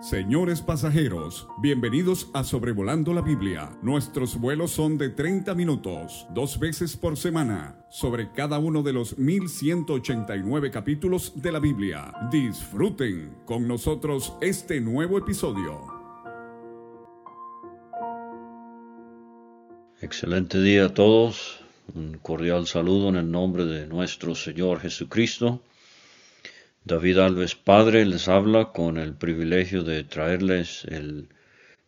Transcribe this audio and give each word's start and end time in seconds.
Señores 0.00 0.60
pasajeros, 0.60 1.48
bienvenidos 1.62 2.28
a 2.34 2.44
Sobrevolando 2.44 3.14
la 3.14 3.22
Biblia. 3.22 3.70
Nuestros 3.80 4.38
vuelos 4.38 4.70
son 4.70 4.98
de 4.98 5.08
30 5.08 5.54
minutos, 5.54 6.26
dos 6.34 6.58
veces 6.58 6.98
por 6.98 7.16
semana, 7.16 7.86
sobre 7.88 8.30
cada 8.30 8.58
uno 8.58 8.82
de 8.82 8.92
los 8.92 9.16
1189 9.16 10.70
capítulos 10.70 11.32
de 11.40 11.50
la 11.50 11.60
Biblia. 11.60 12.12
Disfruten 12.30 13.38
con 13.46 13.66
nosotros 13.66 14.34
este 14.42 14.82
nuevo 14.82 15.16
episodio. 15.16 15.86
Excelente 20.02 20.60
día 20.60 20.84
a 20.84 20.94
todos. 20.94 21.60
Un 21.94 22.18
cordial 22.18 22.66
saludo 22.66 23.08
en 23.08 23.16
el 23.16 23.30
nombre 23.30 23.64
de 23.64 23.86
nuestro 23.86 24.34
Señor 24.34 24.80
Jesucristo. 24.80 25.62
David 26.86 27.18
Alves 27.18 27.56
Padre 27.56 28.06
les 28.06 28.28
habla 28.28 28.66
con 28.66 28.96
el 28.96 29.12
privilegio 29.12 29.82
de 29.82 30.04
traerles 30.04 30.84
el 30.84 31.26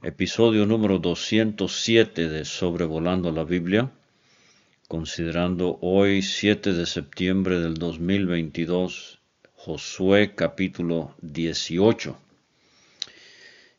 episodio 0.03 0.67
número 0.67 0.99
207 0.99 2.29
de 2.29 2.45
Sobrevolando 2.45 3.31
la 3.31 3.45
Biblia, 3.45 3.93
considerando 4.89 5.79
hoy 5.83 6.23
7 6.23 6.73
de 6.73 6.85
septiembre 6.85 7.61
del 7.61 7.75
2022, 7.75 9.21
Josué 9.55 10.35
capítulo 10.35 11.15
18. 11.23 12.19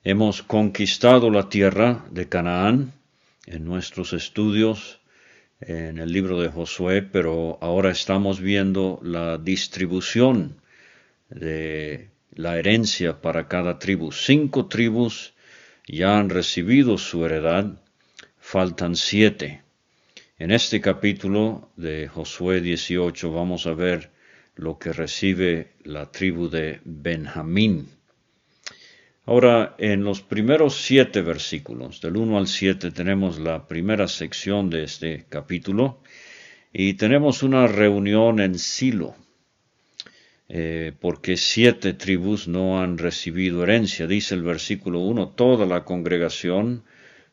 Hemos 0.06 0.42
conquistado 0.42 1.30
la 1.32 1.50
tierra 1.50 2.06
de 2.12 2.30
Canaán 2.30 2.94
en 3.46 3.66
nuestros 3.66 4.14
estudios 4.14 5.02
en 5.60 5.98
el 5.98 6.14
libro 6.14 6.40
de 6.40 6.48
Josué, 6.48 7.02
pero 7.02 7.58
ahora 7.60 7.92
estamos 7.92 8.40
viendo 8.40 9.02
la 9.04 9.38
distribución 9.38 10.56
de 11.30 12.10
la 12.34 12.58
herencia 12.58 13.22
para 13.22 13.48
cada 13.48 13.80
tribu. 13.80 14.12
Cinco 14.12 14.68
tribus 14.68 15.34
ya 15.88 16.20
han 16.20 16.30
recibido 16.30 16.98
su 16.98 17.26
heredad, 17.26 17.82
faltan 18.40 18.96
siete. 18.96 19.62
En 20.38 20.52
este 20.52 20.80
capítulo 20.80 21.70
de 21.76 22.08
Josué 22.08 22.62
18 22.62 23.32
vamos 23.32 23.68
a 23.68 23.74
ver 23.74 24.12
lo 24.56 24.78
que 24.78 24.94
recibe 24.94 25.74
la 25.84 26.12
tribu 26.12 26.50
de 26.50 26.80
Benjamín. 26.84 27.90
Ahora, 29.26 29.76
en 29.78 30.04
los 30.04 30.22
primeros 30.22 30.76
siete 30.76 31.22
versículos, 31.22 32.02
del 32.02 32.18
1 32.18 32.38
al 32.38 32.48
7, 32.48 32.90
tenemos 32.92 33.38
la 33.38 33.68
primera 33.68 34.08
sección 34.08 34.70
de 34.72 34.84
este 34.84 35.26
capítulo 35.30 36.02
y 36.74 36.96
tenemos 36.96 37.44
una 37.44 37.68
reunión 37.68 38.40
en 38.40 38.58
Silo. 38.58 39.16
Eh, 40.52 40.94
porque 41.00 41.38
siete 41.38 41.94
tribus 41.94 42.48
no 42.48 42.82
han 42.82 42.98
recibido 42.98 43.62
herencia. 43.62 44.08
Dice 44.08 44.34
el 44.34 44.42
versículo 44.42 45.00
1, 45.00 45.30
toda 45.30 45.68
la 45.68 45.86
congregación 45.86 46.84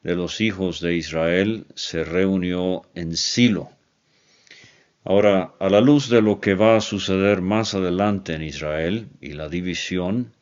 de 0.03 0.14
los 0.14 0.42
hijos 0.42 0.81
de 0.81 0.97
Israel 0.97 1.67
se 1.75 2.05
reunió 2.05 2.83
en 2.95 3.17
Silo. 3.17 3.70
Ahora, 5.03 5.55
a 5.58 5.70
la 5.70 5.81
luz 5.81 6.11
de 6.11 6.20
lo 6.20 6.41
que 6.41 6.55
va 6.55 6.77
a 6.77 6.81
suceder 6.81 7.41
más 7.41 7.75
adelante 7.75 8.34
en 8.34 8.42
Israel 8.42 9.08
y 9.20 9.33
la 9.33 9.48
división, 9.48 10.33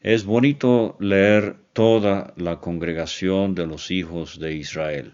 es 0.00 0.24
bonito 0.24 0.96
leer 1.00 1.56
toda 1.72 2.34
la 2.36 2.60
congregación 2.60 3.54
de 3.54 3.66
los 3.66 3.90
hijos 3.90 4.38
de 4.38 4.54
Israel. 4.54 5.12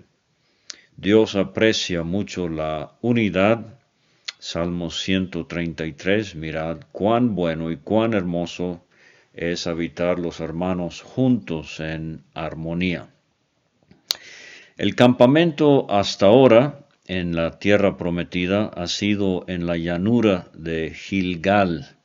Dios 0.96 1.36
aprecia 1.36 2.02
mucho 2.02 2.48
la 2.48 2.98
unidad 3.00 3.79
Salmo 4.42 4.90
133, 4.90 6.34
mirad 6.34 6.78
cuán 6.92 7.34
bueno 7.34 7.70
y 7.70 7.76
cuán 7.76 8.14
hermoso 8.14 8.82
es 9.34 9.66
habitar 9.66 10.18
los 10.18 10.40
hermanos 10.40 11.02
juntos 11.02 11.78
en 11.78 12.24
armonía. 12.32 13.10
El 14.78 14.94
campamento 14.94 15.86
hasta 15.90 16.24
ahora 16.24 16.86
en 17.06 17.36
la 17.36 17.58
tierra 17.58 17.98
prometida 17.98 18.68
ha 18.74 18.86
sido 18.86 19.44
en 19.46 19.66
la 19.66 19.76
llanura 19.76 20.48
de 20.54 20.94
Gilgal, 20.94 21.98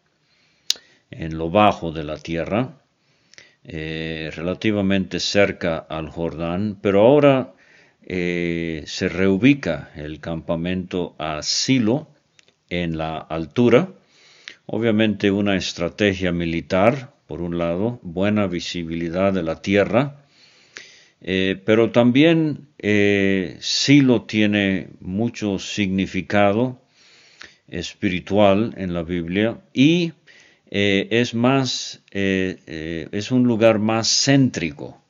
en 1.11 1.37
lo 1.37 1.49
bajo 1.49 1.93
de 1.93 2.03
la 2.03 2.17
tierra, 2.17 2.81
eh, 3.63 4.29
relativamente 4.35 5.21
cerca 5.21 5.77
al 5.77 6.09
Jordán, 6.09 6.79
pero 6.81 6.99
ahora 6.99 7.53
eh, 8.03 8.83
se 8.87 9.07
reubica 9.07 9.91
el 9.95 10.19
campamento 10.19 11.15
a 11.17 11.41
Silo, 11.41 12.09
en 12.69 12.97
la 12.97 13.17
altura. 13.17 13.89
Obviamente 14.65 15.31
una 15.31 15.55
estrategia 15.55 16.31
militar, 16.31 17.13
por 17.27 17.41
un 17.41 17.57
lado, 17.57 17.99
buena 18.01 18.47
visibilidad 18.47 19.33
de 19.33 19.43
la 19.43 19.61
tierra, 19.61 20.25
eh, 21.21 21.59
pero 21.65 21.91
también 21.91 22.67
eh, 22.77 23.57
Silo 23.59 24.23
tiene 24.23 24.89
mucho 24.99 25.57
significado 25.57 26.79
espiritual 27.67 28.75
en 28.77 28.93
la 28.93 29.01
Biblia 29.01 29.59
y 29.73 30.13
eh, 30.69 31.07
es 31.09 31.33
más, 31.33 32.03
es 32.11 33.31
un 33.31 33.43
lugar 33.43 33.79
más 33.79 34.07
céntrico. 34.07 35.01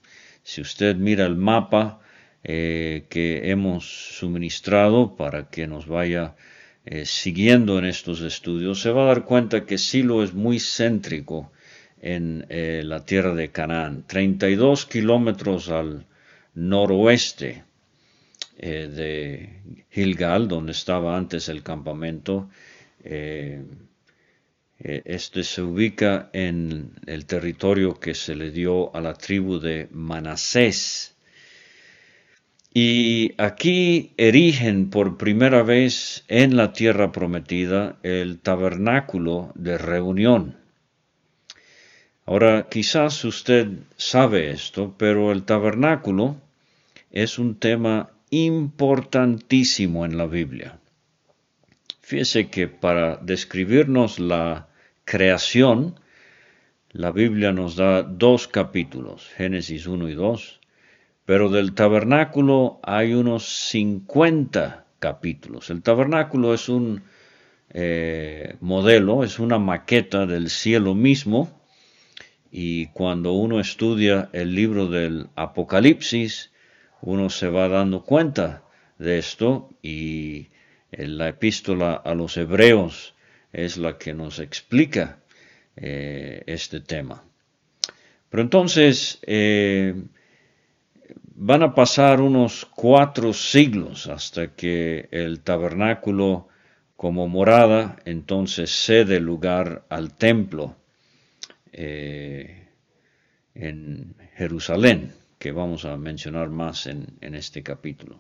Si 0.44 0.62
usted 0.62 0.96
mira 0.96 1.26
el 1.26 1.36
mapa 1.36 2.00
que 2.44 3.42
hemos 3.46 4.16
suministrado 4.18 5.16
para 5.16 5.50
que 5.50 5.66
nos 5.66 5.88
vaya 5.88 6.36
eh, 6.86 7.06
siguiendo 7.06 7.80
en 7.80 7.86
estos 7.86 8.22
estudios, 8.22 8.80
se 8.80 8.92
va 8.92 9.04
a 9.04 9.08
dar 9.08 9.26
cuenta 9.26 9.66
que 9.66 9.80
Silo 9.80 10.24
es 10.24 10.36
muy 10.36 10.60
céntrico 10.60 11.52
en 12.00 12.46
eh, 12.50 12.84
la 12.86 13.04
tierra 13.04 13.34
de 13.34 13.50
Canaán, 13.50 14.04
32 14.06 14.86
kilómetros 14.86 15.70
al 15.70 16.06
noroeste 16.54 17.64
eh, 18.58 18.88
de 18.88 19.84
Gilgal, 19.90 20.48
donde 20.48 20.74
estaba 20.74 21.18
antes 21.18 21.50
el 21.50 21.64
campamento. 21.64 22.50
este 24.78 25.44
se 25.44 25.62
ubica 25.64 26.30
en 26.34 26.92
el 27.08 27.26
territorio 27.26 28.00
que 28.00 28.14
se 28.14 28.36
le 28.36 28.52
dio 28.52 28.96
a 28.96 29.02
la 29.02 29.14
tribu 29.16 29.60
de 29.60 29.88
Manasés, 29.92 31.15
y 32.78 33.32
aquí 33.38 34.12
erigen 34.18 34.90
por 34.90 35.16
primera 35.16 35.64
vez 35.64 36.26
en 36.28 36.58
la 36.58 36.74
tierra 36.74 37.14
prometida 37.14 37.96
el 38.04 38.38
tabernáculo 38.40 39.54
de 39.56 39.78
reunión. 39.78 40.58
Ahora, 42.26 42.68
quizás 42.70 43.24
usted 43.24 43.70
sabe 43.96 44.52
esto, 44.52 44.94
pero 44.98 45.32
el 45.32 45.44
tabernáculo 45.44 46.36
es 47.12 47.40
un 47.40 47.56
tema 47.56 48.12
importantísimo 48.30 50.04
en 50.04 50.18
la 50.18 50.26
Biblia. 50.26 50.78
Fíjese 52.02 52.50
que 52.50 52.68
para 52.68 53.16
describirnos 53.16 54.20
la 54.20 54.68
creación, 55.06 55.98
la 56.92 57.12
Biblia 57.12 57.54
nos 57.54 57.78
da 57.78 58.04
dos 58.04 58.50
capítulos, 58.50 59.30
Génesis 59.38 59.88
1 59.88 60.10
y 60.10 60.14
2, 60.14 60.60
pero 61.26 61.50
del 61.50 61.74
tabernáculo 61.74 62.80
hay 62.84 63.14
unos 63.14 63.46
50 63.70 64.86
capítulos. 65.00 65.70
El 65.70 65.82
tabernáculo 65.82 66.54
es 66.54 66.70
un 66.70 67.04
eh, 67.72 68.56
modelo, 68.62 69.24
es 69.24 69.40
una 69.40 69.60
maqueta 69.60 70.26
del 70.26 70.50
cielo 70.50 70.96
mismo, 70.96 71.62
y 72.52 72.88
cuando 72.88 73.34
uno 73.34 73.60
estudia 73.60 74.30
el 74.32 74.56
libro 74.56 74.88
del 74.88 75.28
Apocalipsis, 75.36 76.52
uno 77.02 77.30
se 77.30 77.50
va 77.50 77.68
dando 77.68 78.04
cuenta 78.04 78.64
de 78.98 79.18
esto 79.18 79.70
y 79.82 80.48
la 80.92 81.28
epístola 81.28 81.94
a 81.96 82.14
los 82.16 82.38
hebreos 82.38 83.14
es 83.52 83.78
la 83.78 83.98
que 83.98 84.14
nos 84.14 84.40
explica 84.40 85.20
eh, 85.76 86.44
este 86.48 86.80
tema. 86.80 87.24
Pero 88.30 88.44
entonces, 88.44 89.20
eh, 89.24 89.96
van 91.36 91.64
a 91.64 91.76
pasar 91.76 92.22
unos 92.22 92.66
cuatro 92.66 93.34
siglos 93.34 94.08
hasta 94.08 94.56
que 94.56 95.10
el 95.12 95.42
tabernáculo 95.42 96.48
como 96.96 97.28
morada 97.28 97.98
entonces 98.06 98.72
cede 98.72 99.20
lugar 99.20 99.84
al 99.90 100.14
templo 100.14 100.78
eh, 101.74 102.70
en 103.54 104.16
Jerusalén, 104.36 105.14
que 105.38 105.52
vamos 105.52 105.84
a 105.84 105.98
mencionar 105.98 106.50
más 106.50 106.88
en, 106.88 107.18
este 107.22 107.64
capítulo. 107.64 108.20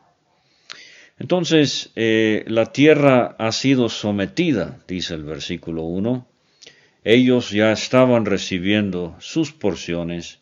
Entonces, 1.17 1.91
eh, 1.95 2.43
la 2.47 2.65
tierra 2.73 3.35
ha 3.39 3.53
sido 3.53 3.87
sometida, 3.87 4.79
dice 4.87 5.13
el 5.13 5.23
versículo 5.23 5.83
1. 5.83 6.27
Ellos 7.05 7.51
ya 7.51 7.71
estaban 7.71 8.25
recibiendo 8.25 9.15
sus 9.19 9.53
porciones 9.53 10.39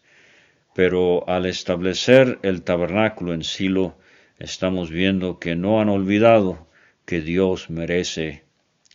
pero 0.73 1.27
al 1.29 1.45
establecer 1.45 2.39
el 2.41 2.63
tabernáculo 2.63 3.33
en 3.33 3.43
Silo, 3.43 3.95
estamos 4.39 4.89
viendo 4.89 5.39
que 5.39 5.55
no 5.55 5.79
han 5.79 5.89
olvidado 5.89 6.67
que 7.05 7.21
Dios 7.21 7.69
merece 7.69 8.43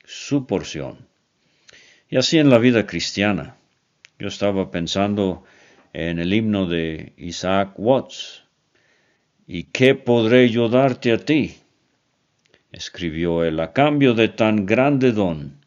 su 0.04 0.46
porción. 0.46 1.06
Y 2.08 2.16
así 2.16 2.38
en 2.38 2.50
la 2.50 2.58
vida 2.58 2.86
cristiana. 2.86 3.56
Yo 4.19 4.28
estaba 4.28 4.70
pensando 4.70 5.44
en 5.92 6.19
el 6.19 6.32
himno 6.32 6.66
de 6.66 7.12
Isaac 7.16 7.75
Watts. 7.76 8.44
¿Y 9.46 9.64
qué 9.64 9.94
podré 9.94 10.48
yo 10.50 10.69
darte 10.69 11.12
a 11.12 11.19
ti? 11.19 11.56
escribió 12.72 13.44
él, 13.44 13.60
a 13.60 13.72
cambio 13.72 14.14
de 14.14 14.28
tan 14.28 14.66
grande 14.66 15.12
don. 15.12 15.58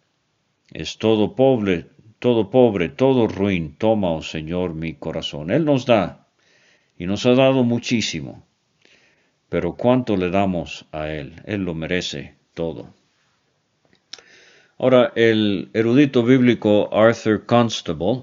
Es 0.71 0.97
todo 0.97 1.35
pobre, 1.35 1.87
todo 2.21 2.51
pobre, 2.51 2.87
todo 2.89 3.27
ruin, 3.27 3.75
toma, 3.79 4.11
oh 4.11 4.21
Señor, 4.21 4.75
mi 4.75 4.93
corazón. 4.93 5.49
Él 5.49 5.65
nos 5.65 5.87
da, 5.87 6.27
y 6.95 7.07
nos 7.07 7.25
ha 7.25 7.33
dado 7.33 7.63
muchísimo. 7.63 8.45
Pero 9.49 9.73
¿cuánto 9.73 10.15
le 10.15 10.29
damos 10.29 10.85
a 10.91 11.09
Él? 11.09 11.41
Él 11.47 11.63
lo 11.63 11.73
merece 11.73 12.35
todo. 12.53 12.93
Ahora, 14.77 15.11
el 15.15 15.71
erudito 15.73 16.23
bíblico 16.23 16.93
Arthur 16.93 17.47
Constable 17.47 18.21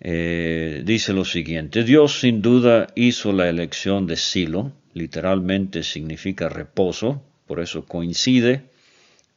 eh, 0.00 0.82
dice 0.84 1.12
lo 1.12 1.24
siguiente, 1.24 1.84
Dios 1.84 2.18
sin 2.18 2.42
duda 2.42 2.88
hizo 2.96 3.32
la 3.32 3.48
elección 3.48 4.08
de 4.08 4.16
Silo, 4.16 4.72
literalmente 4.94 5.84
significa 5.84 6.48
reposo, 6.48 7.22
por 7.46 7.60
eso 7.60 7.84
coincide 7.84 8.69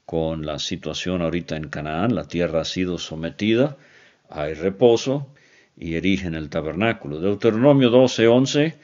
con 0.05 0.45
la 0.45 0.59
situación 0.59 1.21
ahorita 1.21 1.55
en 1.55 1.69
Canaán, 1.69 2.15
la 2.15 2.25
tierra 2.25 2.61
ha 2.61 2.65
sido 2.65 2.97
sometida, 2.97 3.77
hay 4.29 4.53
reposo 4.53 5.33
y 5.77 5.95
erigen 5.95 6.35
el 6.35 6.49
tabernáculo. 6.49 7.19
Deuteronomio 7.19 7.89
12:11, 7.89 8.75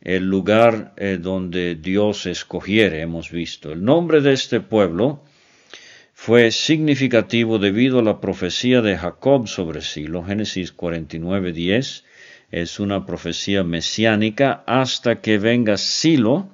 el 0.00 0.24
lugar 0.24 0.92
eh, 0.96 1.18
donde 1.20 1.74
Dios 1.74 2.26
escogiere, 2.26 3.00
hemos 3.00 3.30
visto. 3.30 3.72
El 3.72 3.84
nombre 3.84 4.20
de 4.20 4.32
este 4.32 4.60
pueblo 4.60 5.22
fue 6.12 6.50
significativo 6.50 7.58
debido 7.58 7.98
a 7.98 8.02
la 8.02 8.20
profecía 8.20 8.80
de 8.80 8.96
Jacob 8.96 9.48
sobre 9.48 9.82
Silo, 9.82 10.24
Génesis 10.24 10.74
49:10, 10.74 12.04
es 12.50 12.80
una 12.80 13.04
profecía 13.04 13.64
mesiánica 13.64 14.62
hasta 14.66 15.20
que 15.20 15.38
venga 15.38 15.76
Silo, 15.76 16.48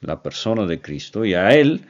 la 0.00 0.22
persona 0.22 0.66
de 0.66 0.80
Cristo, 0.80 1.24
y 1.24 1.34
a 1.34 1.54
Él 1.54 1.80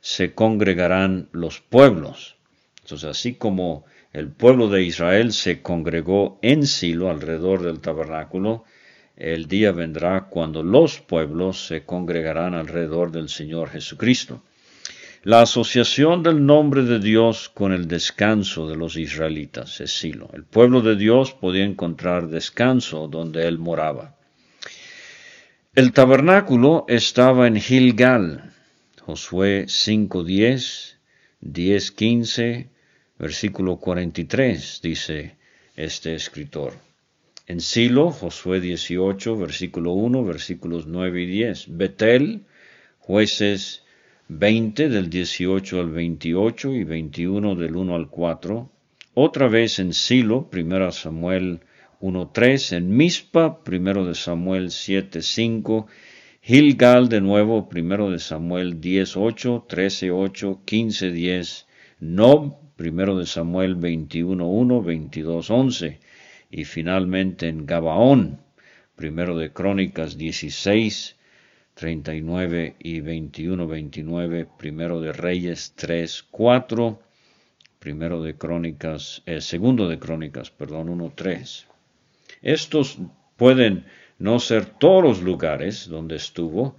se 0.00 0.34
congregarán 0.34 1.28
los 1.32 1.60
pueblos. 1.60 2.36
Entonces, 2.82 3.10
así 3.10 3.34
como 3.34 3.84
el 4.12 4.28
pueblo 4.28 4.68
de 4.68 4.82
Israel 4.82 5.32
se 5.32 5.62
congregó 5.62 6.38
en 6.42 6.66
Silo 6.66 7.10
alrededor 7.10 7.62
del 7.62 7.80
tabernáculo, 7.80 8.64
el 9.16 9.48
día 9.48 9.72
vendrá 9.72 10.28
cuando 10.28 10.62
los 10.62 11.00
pueblos 11.00 11.66
se 11.66 11.84
congregarán 11.84 12.54
alrededor 12.54 13.10
del 13.10 13.28
Señor 13.28 13.70
Jesucristo. 13.70 14.42
La 15.22 15.40
asociación 15.40 16.22
del 16.22 16.46
nombre 16.46 16.82
de 16.82 17.00
Dios 17.00 17.48
con 17.48 17.72
el 17.72 17.88
descanso 17.88 18.68
de 18.68 18.76
los 18.76 18.96
israelitas 18.96 19.80
es 19.80 19.90
Silo. 19.98 20.30
El 20.32 20.44
pueblo 20.44 20.82
de 20.82 20.94
Dios 20.94 21.32
podía 21.32 21.64
encontrar 21.64 22.28
descanso 22.28 23.08
donde 23.08 23.48
él 23.48 23.58
moraba. 23.58 24.14
El 25.74 25.92
tabernáculo 25.92 26.84
estaba 26.86 27.48
en 27.48 27.60
Gilgal, 27.60 28.52
Josué 29.06 29.66
5.10, 29.66 30.96
10.15, 31.40 32.66
versículo 33.20 33.76
43, 33.76 34.80
dice 34.82 35.36
este 35.76 36.16
escritor. 36.16 36.72
En 37.46 37.60
Silo, 37.60 38.10
Josué 38.10 38.58
18, 38.58 39.36
versículo 39.36 39.92
1, 39.92 40.24
versículos 40.24 40.88
9 40.88 41.22
y 41.22 41.26
10. 41.26 41.76
Betel, 41.76 42.46
jueces 42.98 43.84
20 44.26 44.88
del 44.88 45.08
18 45.08 45.78
al 45.78 45.90
28 45.92 46.74
y 46.74 46.82
21 46.82 47.54
del 47.54 47.76
1 47.76 47.94
al 47.94 48.08
4. 48.08 48.72
Otra 49.14 49.46
vez 49.46 49.78
en 49.78 49.92
Silo, 49.92 50.50
1 50.52 50.90
Samuel 50.90 51.60
1.3, 52.00 52.76
en 52.78 52.96
Mispa, 52.96 53.62
primero 53.62 54.04
de 54.04 54.16
Samuel 54.16 54.70
7.5, 54.70 55.86
Gilgal 56.46 57.08
de 57.08 57.20
nuevo, 57.20 57.68
primero 57.68 58.08
de 58.08 58.20
Samuel 58.20 58.80
10.8, 58.80 59.66
13.8, 59.66 60.60
15.10, 60.64 61.66
Nob, 61.98 62.54
primero 62.76 63.18
de 63.18 63.26
Samuel 63.26 63.76
21.1, 63.76 64.80
22.11, 64.84 65.98
y 66.52 66.64
finalmente 66.64 67.48
en 67.48 67.66
Gabaón, 67.66 68.38
primero 68.94 69.36
de 69.36 69.52
Crónicas 69.52 70.16
16, 70.16 71.16
39 71.74 72.76
y 72.78 73.00
21, 73.00 73.66
29, 73.66 74.46
primero 74.56 75.00
de 75.00 75.12
Reyes 75.12 75.72
3, 75.74 76.26
4, 76.30 77.02
primero 77.80 78.22
de 78.22 78.36
Crónicas, 78.36 79.20
eh, 79.26 79.40
segundo 79.40 79.88
de 79.88 79.98
Crónicas, 79.98 80.52
perdón, 80.52 80.90
1, 80.90 81.12
3. 81.16 81.66
Estos 82.42 83.00
pueden 83.36 83.84
no 84.18 84.38
ser 84.38 84.66
todos 84.66 85.02
los 85.02 85.22
lugares 85.22 85.88
donde 85.88 86.16
estuvo, 86.16 86.76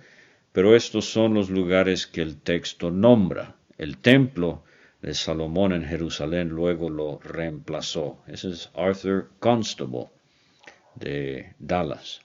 pero 0.52 0.76
estos 0.76 1.06
son 1.06 1.34
los 1.34 1.50
lugares 1.50 2.08
que 2.08 2.22
el 2.22 2.38
texto 2.38 2.90
nombra. 2.90 3.56
El 3.78 3.98
templo 3.98 4.64
de 5.02 5.14
Salomón 5.14 5.74
en 5.74 5.86
Jerusalén 5.86 6.50
luego 6.50 6.90
lo 6.90 7.20
reemplazó. 7.20 8.18
Ese 8.28 8.50
es 8.50 8.72
Arthur 8.76 9.30
Constable 9.40 10.08
de 10.96 11.54
Dallas. 11.60 12.22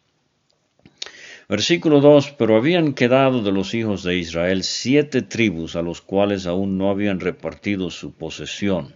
Versículo 1.49 2.01
2, 2.01 2.37
pero 2.39 2.57
habían 2.57 2.95
quedado 2.95 3.43
de 3.43 3.53
los 3.53 3.75
hijos 3.75 4.03
de 4.05 4.17
Israel 4.17 4.63
siete 4.63 5.21
tribus 5.21 5.77
a 5.77 5.83
los 5.83 6.01
cuales 6.01 6.47
aún 6.47 6.79
no 6.79 6.89
habían 6.89 7.21
repartido 7.21 7.91
su 7.91 8.15
posesión. 8.15 8.95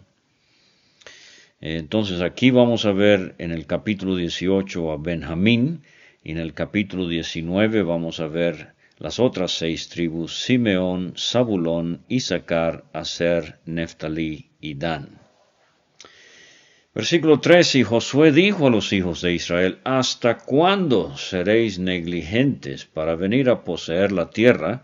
Entonces 1.60 2.22
aquí 2.22 2.50
vamos 2.50 2.86
a 2.86 2.92
ver 2.92 3.34
en 3.36 3.50
el 3.50 3.66
capítulo 3.66 4.16
18 4.16 4.92
a 4.92 4.96
Benjamín 4.96 5.82
y 6.26 6.32
en 6.32 6.38
el 6.38 6.54
capítulo 6.54 7.06
19 7.06 7.84
vamos 7.84 8.18
a 8.18 8.26
ver 8.26 8.72
las 8.98 9.20
otras 9.20 9.52
seis 9.52 9.88
tribus, 9.88 10.42
Simeón, 10.42 11.14
Zabulón, 11.16 12.00
Isaacar, 12.08 12.82
Aser, 12.92 13.60
Neftalí 13.64 14.50
y 14.60 14.74
Dan. 14.74 15.20
Versículo 16.92 17.38
3, 17.38 17.76
y 17.76 17.82
Josué 17.84 18.32
dijo 18.32 18.66
a 18.66 18.70
los 18.70 18.92
hijos 18.92 19.22
de 19.22 19.34
Israel, 19.34 19.78
¿hasta 19.84 20.38
cuándo 20.38 21.16
seréis 21.16 21.78
negligentes 21.78 22.86
para 22.86 23.14
venir 23.14 23.48
a 23.48 23.62
poseer 23.62 24.10
la 24.10 24.28
tierra 24.28 24.82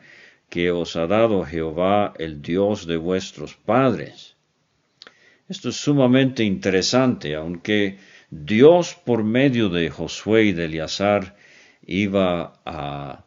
que 0.49 0.71
os 0.71 0.95
ha 0.95 1.09
dado 1.09 1.45
Jehová, 1.45 2.15
el 2.21 2.41
Dios 2.41 2.87
de 2.87 2.99
vuestros 2.99 3.57
padres? 3.57 4.37
Esto 5.49 5.71
es 5.71 5.77
sumamente 5.77 6.45
interesante, 6.45 7.35
aunque 7.35 7.99
Dios 8.35 8.97
por 9.05 9.25
medio 9.25 9.69
de 9.69 9.91
Josué 9.91 10.45
y 10.45 10.53
de 10.53 10.65
Eleazar 10.65 11.37
iba 11.87 12.55
a 12.65 13.27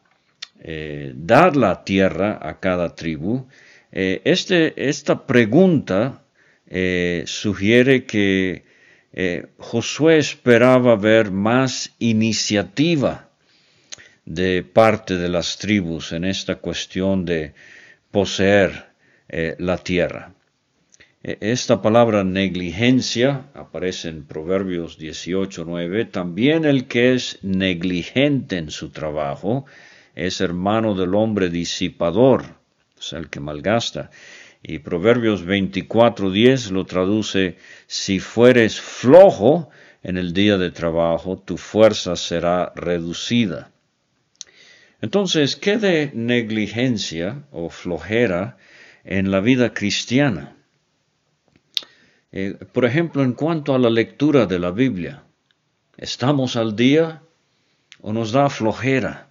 eh, 0.60 1.12
dar 1.14 1.54
la 1.54 1.84
tierra 1.84 2.40
a 2.42 2.58
cada 2.58 2.96
tribu, 2.96 3.46
eh, 3.92 4.20
este, 4.24 4.88
esta 4.88 5.24
pregunta 5.24 6.24
eh, 6.66 7.22
sugiere 7.26 8.04
que 8.04 8.64
Josué 9.56 10.18
esperaba 10.18 10.96
ver 10.96 11.30
más 11.30 11.94
iniciativa 12.00 13.30
de 14.26 14.62
parte 14.62 15.16
de 15.16 15.30
las 15.30 15.56
tribus 15.56 16.12
en 16.12 16.24
esta 16.24 16.56
cuestión 16.56 17.24
de 17.24 17.54
poseer 18.10 18.90
la 19.58 19.78
tierra. 19.78 20.35
E, 21.26 21.38
esta 21.40 21.82
palabra 21.82 22.22
negligencia 22.22 23.50
aparece 23.52 24.08
en 24.08 24.24
Proverbios 24.26 24.96
18.9. 24.96 26.08
También 26.12 26.64
el 26.64 26.86
que 26.86 27.14
es 27.14 27.40
negligente 27.42 28.58
en 28.58 28.70
su 28.70 28.90
trabajo 28.90 29.66
es 30.14 30.40
hermano 30.40 30.94
del 30.94 31.16
hombre 31.16 31.48
disipador, 31.48 32.44
sea, 32.96 33.18
el 33.18 33.28
que 33.28 33.40
malgasta. 33.40 34.10
Y 34.62 34.78
Proverbios 34.78 35.44
24.10 35.44 36.70
lo 36.70 36.86
traduce, 36.86 37.56
si 37.88 38.20
fueres 38.20 38.80
flojo 38.80 39.68
en 40.04 40.18
el 40.18 40.32
día 40.32 40.58
de 40.58 40.70
trabajo, 40.70 41.42
tu 41.44 41.56
fuerza 41.56 42.14
será 42.14 42.72
reducida. 42.76 43.72
Entonces, 45.00 45.56
¿qué 45.56 45.76
de 45.76 46.12
negligencia 46.14 47.42
o 47.50 47.68
flojera 47.68 48.58
en 49.04 49.32
la 49.32 49.40
vida 49.40 49.74
cristiana? 49.74 50.56
Eh, 52.32 52.54
por 52.72 52.84
ejemplo, 52.84 53.22
en 53.22 53.32
cuanto 53.32 53.74
a 53.74 53.78
la 53.78 53.90
lectura 53.90 54.46
de 54.46 54.58
la 54.58 54.70
Biblia, 54.70 55.22
¿estamos 55.96 56.56
al 56.56 56.74
día 56.74 57.22
o 58.00 58.12
nos 58.12 58.32
da 58.32 58.50
flojera? 58.50 59.28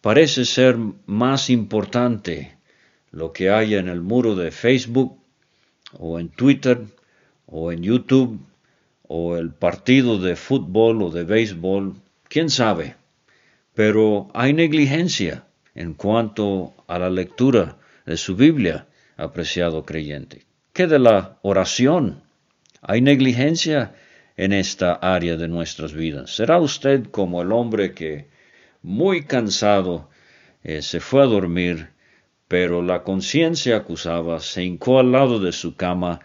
Parece 0.00 0.44
ser 0.44 0.76
más 1.06 1.50
importante 1.50 2.56
lo 3.10 3.32
que 3.32 3.50
hay 3.50 3.74
en 3.74 3.88
el 3.88 4.00
muro 4.00 4.36
de 4.36 4.50
Facebook 4.50 5.18
o 5.98 6.20
en 6.20 6.28
Twitter 6.28 6.84
o 7.46 7.72
en 7.72 7.82
YouTube 7.82 8.38
o 9.02 9.36
el 9.36 9.50
partido 9.50 10.18
de 10.18 10.36
fútbol 10.36 11.02
o 11.02 11.10
de 11.10 11.24
béisbol, 11.24 11.94
quién 12.28 12.50
sabe. 12.50 12.94
Pero 13.74 14.30
hay 14.34 14.52
negligencia 14.52 15.46
en 15.74 15.94
cuanto 15.94 16.74
a 16.86 16.98
la 16.98 17.10
lectura 17.10 17.78
de 18.06 18.16
su 18.16 18.36
Biblia, 18.36 18.86
apreciado 19.16 19.84
creyente 19.84 20.47
de 20.86 20.98
la 20.98 21.38
oración? 21.42 22.22
¿Hay 22.82 23.00
negligencia 23.00 23.94
en 24.38 24.52
esta 24.52 24.92
área 24.94 25.36
de 25.36 25.48
nuestras 25.48 25.92
vidas. 25.92 26.30
¿Será 26.30 26.58
usted 26.58 27.06
como 27.10 27.42
el 27.42 27.52
hombre 27.52 27.92
que, 27.92 28.28
muy 28.82 29.24
cansado, 29.24 30.08
eh, 30.62 30.80
se 30.80 31.00
fue 31.00 31.22
a 31.22 31.26
dormir, 31.26 31.90
pero 32.46 32.80
la 32.80 33.02
conciencia 33.02 33.76
acusaba, 33.76 34.38
se 34.38 34.62
hincó 34.62 35.00
al 35.00 35.10
lado 35.10 35.40
de 35.40 35.50
su 35.50 35.74
cama 35.74 36.20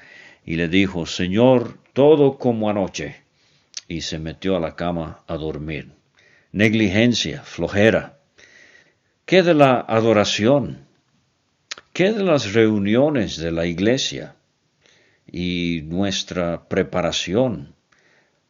y 0.46 0.56
le 0.56 0.68
dijo, 0.68 1.08
Señor, 1.08 1.80
todo 1.94 2.38
como 2.38 2.70
anoche, 2.70 3.16
y 3.88 4.02
se 4.02 4.20
metió 4.20 4.56
a 4.56 4.60
la 4.60 4.76
cama 4.76 5.24
a 5.28 5.36
dormir. 5.36 5.92
Negligencia, 6.52 7.42
flojera. 7.42 8.20
¿Qué 9.26 9.42
de 9.42 9.56
la 9.56 9.80
adoración? 9.80 10.86
¿Qué 11.94 12.12
de 12.12 12.24
las 12.24 12.54
reuniones 12.54 13.38
de 13.38 13.52
la 13.52 13.66
iglesia 13.66 14.36
y 15.32 15.82
nuestra 15.86 16.68
preparación 16.68 17.76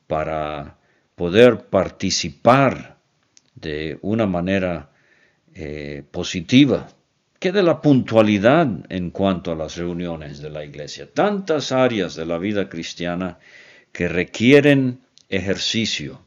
para 0.07 0.77
poder 1.15 1.65
participar 1.67 2.97
de 3.55 3.97
una 4.01 4.25
manera 4.25 4.91
eh, 5.53 6.03
positiva? 6.11 6.87
¿Qué 7.39 7.51
de 7.51 7.63
la 7.63 7.81
puntualidad 7.81 8.67
en 8.89 9.11
cuanto 9.11 9.51
a 9.51 9.55
las 9.55 9.75
reuniones 9.75 10.39
de 10.39 10.49
la 10.49 10.63
iglesia? 10.63 11.09
Tantas 11.13 11.71
áreas 11.71 12.15
de 12.15 12.25
la 12.25 12.37
vida 12.37 12.69
cristiana 12.69 13.37
que 13.91 14.07
requieren 14.07 15.01
ejercicio, 15.29 16.21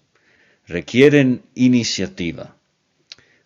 requieren 0.67 1.43
iniciativa. 1.55 2.57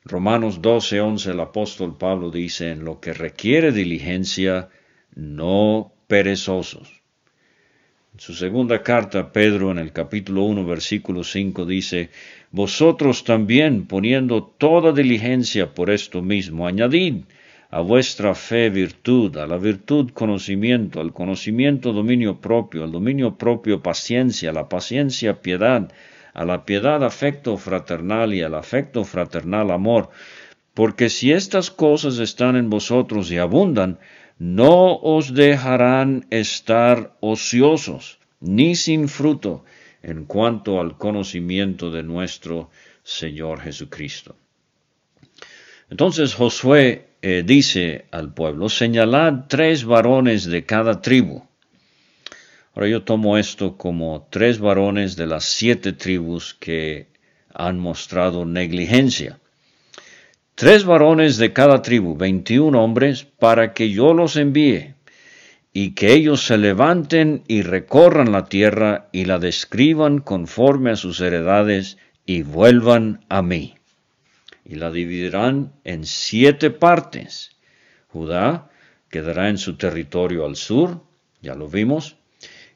Romanos 0.05 0.61
12, 0.61 1.01
11, 1.01 1.31
el 1.31 1.41
apóstol 1.41 1.97
Pablo 1.97 2.31
dice, 2.31 2.71
en 2.71 2.85
lo 2.85 3.01
que 3.01 3.13
requiere 3.13 3.71
diligencia, 3.71 4.69
no 5.15 5.93
perezosos. 6.11 6.89
En 8.13 8.19
su 8.19 8.35
segunda 8.35 8.83
carta, 8.83 9.33
Pedro, 9.33 9.71
en 9.71 9.79
el 9.79 9.93
capítulo 9.93 10.43
1, 10.43 10.67
versículo 10.67 11.23
5, 11.23 11.65
dice, 11.65 12.11
Vosotros 12.51 13.23
también, 13.23 13.87
poniendo 13.87 14.43
toda 14.43 14.93
diligencia 14.93 15.73
por 15.73 15.89
esto 15.89 16.21
mismo, 16.21 16.67
añadid 16.67 17.23
a 17.71 17.81
vuestra 17.81 18.35
fe 18.35 18.71
virtud, 18.71 19.37
a 19.37 19.47
la 19.47 19.57
virtud 19.57 20.11
conocimiento, 20.11 21.01
al 21.01 21.13
conocimiento 21.13 21.93
dominio 21.93 22.41
propio, 22.41 22.83
al 22.83 22.91
dominio 22.91 23.39
propio 23.39 23.81
paciencia, 23.81 24.51
a 24.51 24.53
la 24.53 24.69
paciencia 24.69 25.41
piedad, 25.41 25.93
a 26.35 26.45
la 26.45 26.65
piedad 26.65 27.05
afecto 27.05 27.57
fraternal 27.57 28.35
y 28.35 28.43
al 28.43 28.57
afecto 28.57 29.05
fraternal 29.05 29.71
amor, 29.71 30.11
porque 30.75 31.09
si 31.09 31.31
estas 31.31 31.71
cosas 31.71 32.19
están 32.19 32.57
en 32.57 32.69
vosotros 32.69 33.31
y 33.31 33.39
abundan, 33.39 34.01
no 34.41 34.97
os 34.97 35.33
dejarán 35.33 36.27
estar 36.31 37.17
ociosos, 37.21 38.19
ni 38.41 38.75
sin 38.75 39.09
fruto, 39.09 39.65
en 40.03 40.25
cuanto 40.25 40.81
al 40.81 40.97
conocimiento 40.97 41.93
de 41.93 42.03
nuestro 42.03 42.71
Señor 43.05 43.61
Jesucristo. 43.61 44.35
Entonces 45.91 46.35
Josué 46.35 47.11
eh, 47.23 47.45
dice 47.47 48.07
al 48.11 48.35
pueblo, 48.35 48.69
señalad 48.69 49.45
tres 49.47 49.85
varones 49.85 50.47
de 50.47 50.65
cada 50.65 51.01
tribu, 51.01 51.45
Ahora 52.75 52.89
yo 52.89 53.03
tomo 53.03 53.37
esto 53.37 53.77
como 53.77 54.29
tres 54.31 54.61
varones 54.61 55.17
de 55.17 55.27
las 55.27 55.45
siete 55.45 55.93
tribus 55.93 56.55
que 56.55 57.09
han 57.53 57.81
mostrado 57.81 58.45
negligencia. 58.45 59.40
Tres 60.61 60.85
varones 60.85 61.39
de 61.39 61.55
cada 61.55 61.81
tribu, 61.81 62.19
veintiún 62.19 62.75
hombres, 62.75 63.25
para 63.25 63.73
que 63.73 63.93
yo 63.93 64.13
los 64.13 64.37
envíe, 64.37 64.95
y 65.73 65.93
que 65.93 66.13
ellos 66.13 66.43
se 66.43 66.59
levanten 66.59 67.45
y 67.49 67.63
recorran 67.63 68.31
la 68.31 68.45
tierra 68.45 69.09
y 69.11 69.25
la 69.25 69.39
describan 69.39 70.19
conforme 70.19 70.91
a 70.91 70.97
sus 70.97 71.23
heredades 71.23 71.97
y 72.27 72.43
vuelvan 72.43 73.25
a 73.31 73.41
mí. 73.41 73.77
Y 74.67 74.75
la 74.75 74.91
dividirán 74.91 75.73
en 75.85 76.05
siete 76.05 76.69
partes. 76.69 77.53
Judá 78.09 78.71
quedará 79.09 79.49
en 79.49 79.57
su 79.57 79.79
territorio 79.79 80.45
al 80.45 80.57
sur, 80.57 81.01
ya 81.41 81.55
lo 81.55 81.69
vimos, 81.69 82.17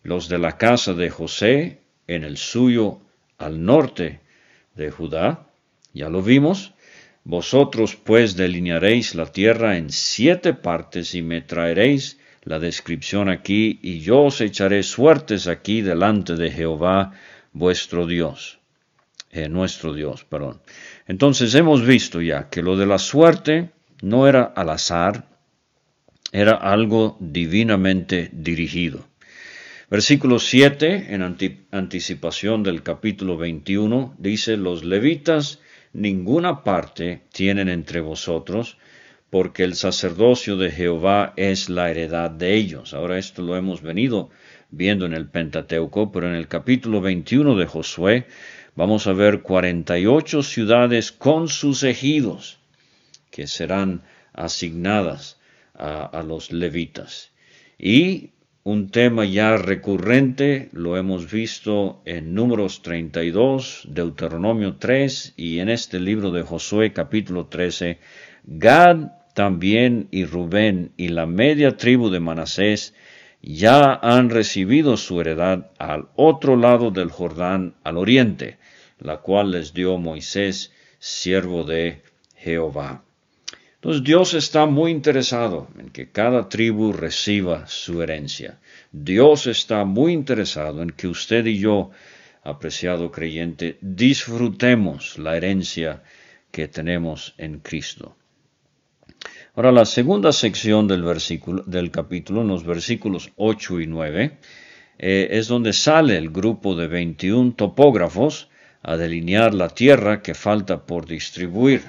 los 0.03 0.31
de 0.31 0.39
la 0.39 0.57
casa 0.57 0.95
de 0.95 1.11
José 1.11 1.81
en 2.07 2.25
el 2.25 2.39
suyo 2.39 3.01
al 3.37 3.63
norte 3.63 4.21
de 4.75 4.91
Judá, 4.91 5.49
ya 5.93 6.09
lo 6.09 6.23
vimos, 6.23 6.74
vosotros 7.25 7.97
pues 7.97 8.37
delinearéis 8.37 9.15
la 9.15 9.27
tierra 9.27 9.77
en 9.77 9.91
siete 9.91 10.53
partes 10.53 11.15
y 11.15 11.23
me 11.23 11.41
traeréis 11.41 12.19
la 12.43 12.59
descripción 12.59 13.31
aquí, 13.31 13.79
y 13.83 14.01
yo 14.01 14.25
os 14.25 14.43
echaré 14.43 14.83
suertes 14.83 15.47
aquí 15.47 15.81
delante 15.81 16.35
de 16.35 16.51
Jehová 16.51 17.13
vuestro 17.55 18.07
Dios, 18.07 18.59
eh, 19.31 19.49
nuestro 19.49 19.95
Dios, 19.95 20.25
perdón. 20.25 20.61
Entonces 21.09 21.55
hemos 21.55 21.87
visto 21.87 22.21
ya 22.21 22.51
que 22.51 22.63
lo 22.63 22.77
de 22.77 22.85
la 22.85 22.99
suerte 22.99 23.71
no 24.03 24.29
era 24.29 24.43
al 24.43 24.69
azar, 24.69 25.27
era 26.33 26.53
algo 26.53 27.17
divinamente 27.21 28.29
dirigido. 28.33 29.07
Versículo 29.89 30.39
7, 30.39 31.15
en 31.15 31.23
anticipación 31.71 32.63
del 32.63 32.83
capítulo 32.83 33.37
21, 33.37 34.17
dice, 34.19 34.57
los 34.57 34.85
levitas 34.85 35.61
ninguna 35.95 36.63
parte 36.65 37.23
tienen 37.33 37.69
entre 37.69 38.01
vosotros, 38.01 38.77
porque 39.31 39.65
el 39.65 39.75
sacerdocio 39.75 40.57
de 40.57 40.71
Jehová 40.71 41.33
es 41.37 41.69
la 41.69 41.91
heredad 41.91 42.31
de 42.31 42.55
ellos. 42.55 42.93
Ahora 42.93 43.19
esto 43.19 43.43
lo 43.43 43.57
hemos 43.57 43.81
venido 43.81 44.31
viendo 44.71 45.07
en 45.07 45.15
el 45.15 45.29
Pentateuco, 45.29 46.13
pero 46.13 46.29
en 46.29 46.35
el 46.35 46.49
capítulo 46.49 47.01
21 47.01 47.57
de 47.57 47.67
Josué 47.67 48.27
vamos 48.77 49.07
a 49.07 49.13
ver 49.13 49.43
48 49.43 50.43
ciudades 50.43 51.11
con 51.11 51.49
sus 51.49 51.83
ejidos 51.83 52.59
que 53.31 53.47
serán 53.47 54.03
asignadas 54.33 55.41
a, 55.75 56.05
a 56.05 56.23
los 56.23 56.53
levitas. 56.53 57.33
Y 57.79 58.31
un 58.65 58.89
tema 58.89 59.27
ya 59.27 59.59
recurrente, 59.59 60.71
lo 60.73 60.97
hemos 60.97 61.31
visto 61.31 62.01
en 62.07 62.33
Números 62.33 62.81
32, 62.81 63.89
Deuteronomio 63.91 64.77
3 64.77 65.35
y 65.37 65.59
en 65.59 65.69
este 65.69 66.01
libro 66.01 66.31
de 66.31 66.43
Josué 66.43 66.95
capítulo 66.95 67.47
13. 67.49 67.99
Gad 68.45 69.13
también 69.35 70.09
y 70.11 70.25
Rubén 70.25 70.93
y 70.97 71.09
la 71.09 71.27
media 71.27 71.77
tribu 71.77 72.09
de 72.09 72.21
Manasés 72.21 72.95
ya 73.43 73.93
han 73.93 74.31
recibido 74.31 74.97
su 74.97 75.21
heredad 75.21 75.71
al 75.79 76.09
otro 76.17 76.57
lado 76.57 76.91
del 76.91 77.11
Jordán, 77.11 77.75
al 77.85 77.99
oriente, 77.99 78.57
la 78.99 79.19
cual 79.19 79.51
les 79.51 79.75
dio 79.75 79.99
Moisés, 79.99 80.73
siervo 80.99 81.65
de 81.65 82.01
Jehová. 82.35 83.04
Entonces 83.85 84.03
Dios 84.03 84.33
está 84.33 84.65
muy 84.65 84.91
interesado 84.91 85.69
en 85.79 85.91
que 85.91 86.11
cada 86.11 86.49
tribu 86.49 86.95
reciba 86.95 87.67
su 87.67 88.01
herencia. 88.01 88.59
Dios 88.91 89.47
está 89.47 89.85
muy 89.85 90.15
interesado 90.15 90.81
en 90.81 90.89
que 90.89 91.07
usted 91.07 91.45
y 91.45 91.59
yo, 91.59 91.91
apreciado 92.43 93.11
creyente, 93.11 93.77
disfrutemos 93.83 95.19
la 95.19 95.37
herencia 95.37 96.03
que 96.51 96.67
tenemos 96.67 97.35
en 97.37 97.59
Cristo. 97.59 98.17
Ahora, 99.55 99.71
la 99.71 99.85
segunda 99.85 100.33
sección 100.33 100.89
del, 100.89 101.03
versículo, 101.03 101.63
del 101.67 101.91
capítulo, 101.91 102.41
en 102.41 102.49
los 102.49 102.65
versículos 102.65 103.33
8 103.37 103.83
y 103.83 103.87
9, 103.87 104.39
eh, 104.99 105.29
es 105.31 105.47
donde 105.47 105.75
sale 105.75 106.17
el 106.17 106.31
grupo 106.31 106.75
de 106.75 106.87
21 106.87 107.53
topógrafos 107.53 108.49
a 108.83 108.97
delinear 108.97 109.53
la 109.53 109.69
tierra 109.69 110.23
que 110.23 110.33
falta 110.33 110.87
por 110.87 111.05
distribuir 111.05 111.83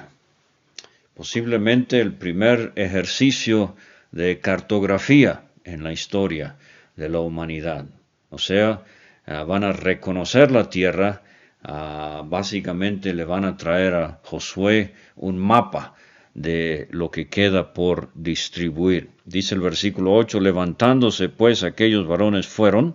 posiblemente 1.16 1.98
el 1.98 2.12
primer 2.12 2.72
ejercicio 2.76 3.74
de 4.12 4.38
cartografía 4.38 5.44
en 5.64 5.82
la 5.82 5.92
historia 5.92 6.56
de 6.94 7.08
la 7.08 7.20
humanidad. 7.20 7.86
O 8.28 8.38
sea, 8.38 8.82
eh, 9.26 9.42
van 9.48 9.64
a 9.64 9.72
reconocer 9.72 10.50
la 10.50 10.68
tierra, 10.68 11.22
ah, 11.62 12.22
básicamente 12.24 13.14
le 13.14 13.24
van 13.24 13.46
a 13.46 13.56
traer 13.56 13.94
a 13.94 14.20
Josué 14.24 14.92
un 15.16 15.38
mapa 15.38 15.94
de 16.34 16.86
lo 16.90 17.10
que 17.10 17.28
queda 17.28 17.72
por 17.72 18.10
distribuir. 18.14 19.08
Dice 19.24 19.54
el 19.54 19.62
versículo 19.62 20.14
8, 20.14 20.38
levantándose 20.38 21.30
pues 21.30 21.62
aquellos 21.62 22.06
varones 22.06 22.46
fueron, 22.46 22.94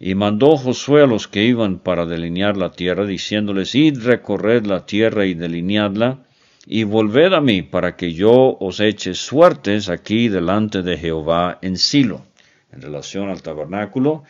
y 0.00 0.14
mandó 0.14 0.56
Josué 0.56 1.02
a 1.02 1.06
los 1.06 1.28
que 1.28 1.44
iban 1.44 1.80
para 1.80 2.06
delinear 2.06 2.56
la 2.56 2.72
tierra, 2.72 3.04
diciéndoles, 3.04 3.74
id 3.74 4.02
recorred 4.02 4.64
la 4.64 4.86
tierra 4.86 5.26
y 5.26 5.34
delineadla, 5.34 6.24
y 6.66 6.84
volved 6.84 7.32
a 7.32 7.40
mí 7.40 7.62
para 7.62 7.96
que 7.96 8.12
yo 8.12 8.56
os 8.60 8.80
eche 8.80 9.14
suertes 9.14 9.88
aquí 9.88 10.28
delante 10.28 10.82
de 10.82 10.96
Jehová 10.96 11.58
en 11.62 11.76
Silo, 11.76 12.22
en 12.70 12.82
relación 12.82 13.28
al 13.28 13.42
tabernáculo, 13.42 14.24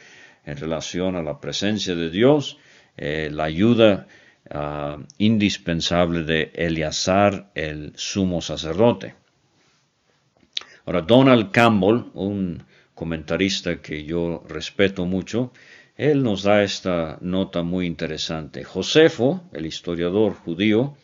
en 0.45 0.57
relación 0.57 1.17
a 1.17 1.23
la 1.23 1.41
presencia 1.41 1.95
de 1.95 2.11
Dios, 2.11 2.59
eh, 2.97 3.29
la 3.31 3.45
ayuda 3.45 4.07
ah, 4.51 4.99
indispensable 5.19 6.25
de 6.25 6.53
Eleazar, 6.55 7.51
el 7.55 7.93
sumo 7.97 8.41
sacerdote. 8.41 9.15
Ahora, 10.85 11.03
Donald 11.03 11.53
Campbell, 11.53 12.11
un 12.15 12.65
comentarista 12.95 13.81
que 13.81 14.05
yo 14.05 14.43
respeto 14.49 15.05
mucho, 15.07 15.53
él 15.97 16.23
nos 16.23 16.43
da 16.43 16.62
esta 16.62 17.19
nota 17.21 17.62
muy 17.62 17.87
interesante. 17.87 18.65
Josefo, 18.65 19.43
el 19.53 19.67
historiador 19.67 20.35
judío, 20.35 20.97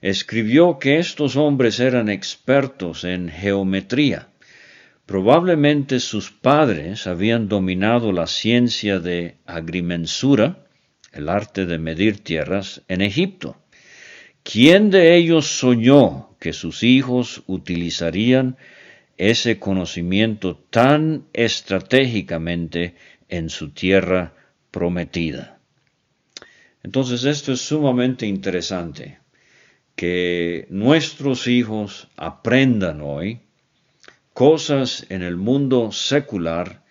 escribió 0.00 0.78
que 0.78 0.98
estos 0.98 1.36
hombres 1.36 1.80
eran 1.80 2.08
expertos 2.08 3.04
en 3.04 3.28
geometría. 3.28 4.28
Probablemente 5.06 6.00
sus 6.00 6.30
padres 6.30 7.06
habían 7.06 7.48
dominado 7.48 8.12
la 8.12 8.26
ciencia 8.26 9.00
de 9.00 9.36
agrimensura, 9.46 10.66
el 11.12 11.28
arte 11.28 11.66
de 11.66 11.78
medir 11.78 12.22
tierras, 12.22 12.82
en 12.88 13.00
Egipto. 13.00 13.56
¿Quién 14.42 14.90
de 14.90 15.16
ellos 15.16 15.46
soñó 15.46 16.36
que 16.38 16.52
sus 16.52 16.82
hijos 16.82 17.42
utilizarían 17.46 18.56
ese 19.16 19.58
conocimiento 19.58 20.56
tan 20.70 21.24
estratégicamente 21.32 22.94
en 23.28 23.50
su 23.50 23.70
tierra 23.70 24.34
prometida? 24.70 25.58
Entonces 26.82 27.24
esto 27.24 27.52
es 27.52 27.60
sumamente 27.60 28.26
interesante, 28.26 29.17
que 29.98 30.68
nuestros 30.70 31.48
hijos 31.48 32.06
aprendan 32.16 33.00
hoy 33.00 33.40
cosas 34.32 35.04
en 35.08 35.22
el 35.22 35.36
mundo 35.36 35.90
secular 35.90 36.84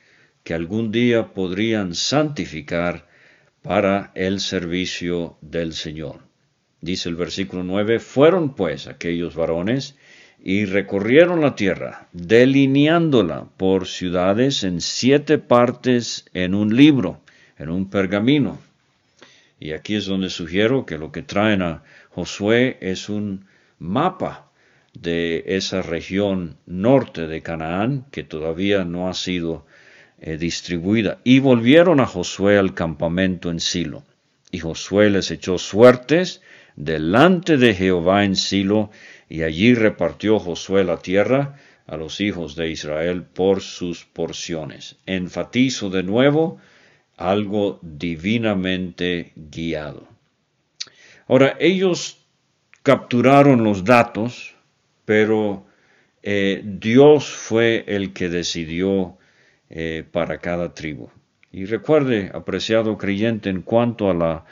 que 0.44 0.54
algún 0.54 0.92
día 0.92 1.34
podrían 1.34 1.96
santificar 1.96 3.08
para 3.62 4.12
el 4.14 4.42
servicio 4.42 5.38
del 5.40 5.72
Señor. 5.72 6.20
Dice 6.82 7.08
el 7.08 7.16
versículo 7.16 7.64
9, 7.64 8.00
fueron 8.00 8.56
pues 8.56 8.88
aquellos 8.88 9.36
varones 9.36 9.96
y 10.44 10.66
recorrieron 10.66 11.40
la 11.40 11.56
tierra, 11.56 12.10
delineándola 12.12 13.48
por 13.56 13.88
ciudades 13.88 14.66
en 14.66 14.82
siete 14.82 15.38
partes 15.38 16.26
en 16.34 16.54
un 16.54 16.76
libro, 16.76 17.22
en 17.58 17.70
un 17.70 17.90
pergamino. 17.90 18.60
Y 19.62 19.72
aquí 19.72 19.96
es 19.96 20.08
donde 20.08 20.30
sugiero 20.30 20.86
que 20.86 20.98
lo 20.98 21.14
que 21.14 21.24
traen 21.24 21.62
a 21.62 21.84
Josué 22.18 22.80
es 22.82 23.10
un 23.10 23.46
mapa 23.78 24.50
de 25.00 25.44
esa 25.46 25.84
región 25.84 26.58
norte 26.66 27.28
de 27.28 27.44
Canaán 27.44 28.08
que 28.10 28.24
todavía 28.24 28.86
no 28.86 29.08
ha 29.08 29.14
sido 29.14 29.68
eh, 30.20 30.36
distribuida. 30.38 31.20
Y 31.24 31.38
volvieron 31.38 32.00
a 32.00 32.08
Josué 32.08 32.58
al 32.58 32.74
campamento 32.74 33.52
en 33.52 33.60
Silo. 33.60 34.04
Y 34.50 34.58
Josué 34.58 35.12
les 35.12 35.30
echó 35.30 35.60
suertes 35.60 36.42
delante 36.76 37.56
de 37.56 37.76
Jehová 37.76 38.24
en 38.24 38.36
Silo, 38.36 38.90
y 39.30 39.44
allí 39.44 39.76
repartió 39.76 40.40
Josué 40.40 40.84
la 40.86 40.98
tierra 40.98 41.58
a 41.86 41.98
los 41.98 42.20
hijos 42.20 42.56
de 42.56 42.72
Israel 42.72 43.26
por 43.32 43.62
sus 43.62 44.06
porciones. 44.06 44.96
Enfatizo 45.06 45.92
de 45.92 46.02
nuevo 46.02 46.58
algo 47.16 47.78
divinamente 47.84 49.34
guiado. 49.36 50.17
Ahora, 51.28 51.56
ellos 51.60 52.26
capturaron 52.84 53.64
los 53.64 53.84
datos, 53.84 54.56
pero 55.06 55.66
eh, 56.24 56.62
Dios 56.64 57.30
fue 57.30 57.84
el 57.88 58.14
que 58.14 58.30
decidió 58.30 59.18
eh, 59.70 60.06
para 60.12 60.38
cada 60.40 60.74
tribu. 60.74 61.10
Y 61.52 61.66
recuerde, 61.66 62.32
apreciado 62.34 62.98
creyente, 62.98 63.50
en 63.50 63.62
cuanto 63.62 64.10
a 64.10 64.14
la 64.14 64.46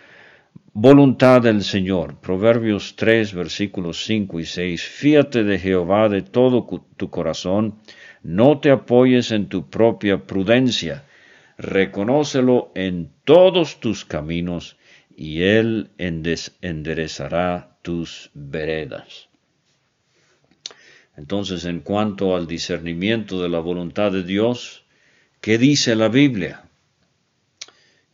voluntad 0.77 1.41
del 1.41 1.63
Señor. 1.63 2.19
Proverbios 2.19 2.97
3, 2.97 3.33
versículos 3.33 4.03
5 4.05 4.41
y 4.41 4.45
6. 4.45 4.83
Fíate 4.83 5.43
de 5.45 5.57
Jehová 5.57 6.09
de 6.09 6.21
todo 6.21 6.67
tu 6.97 7.09
corazón, 7.09 7.75
no 8.23 8.59
te 8.59 8.71
apoyes 8.71 9.31
en 9.31 9.47
tu 9.47 9.69
propia 9.69 10.25
prudencia, 10.25 11.05
reconócelo 11.57 12.71
en 12.75 13.09
todos 13.23 13.79
tus 13.79 14.03
caminos, 14.03 14.77
y 15.15 15.43
Él 15.43 15.91
enderezará 15.97 17.77
tus 17.81 18.29
veredas. 18.33 19.29
Entonces, 21.17 21.65
en 21.65 21.79
cuanto 21.79 22.35
al 22.35 22.47
discernimiento 22.47 23.41
de 23.41 23.49
la 23.49 23.59
voluntad 23.59 24.11
de 24.11 24.23
Dios, 24.23 24.83
¿qué 25.39 25.57
dice 25.57 25.95
la 25.95 26.09
Biblia? 26.09 26.63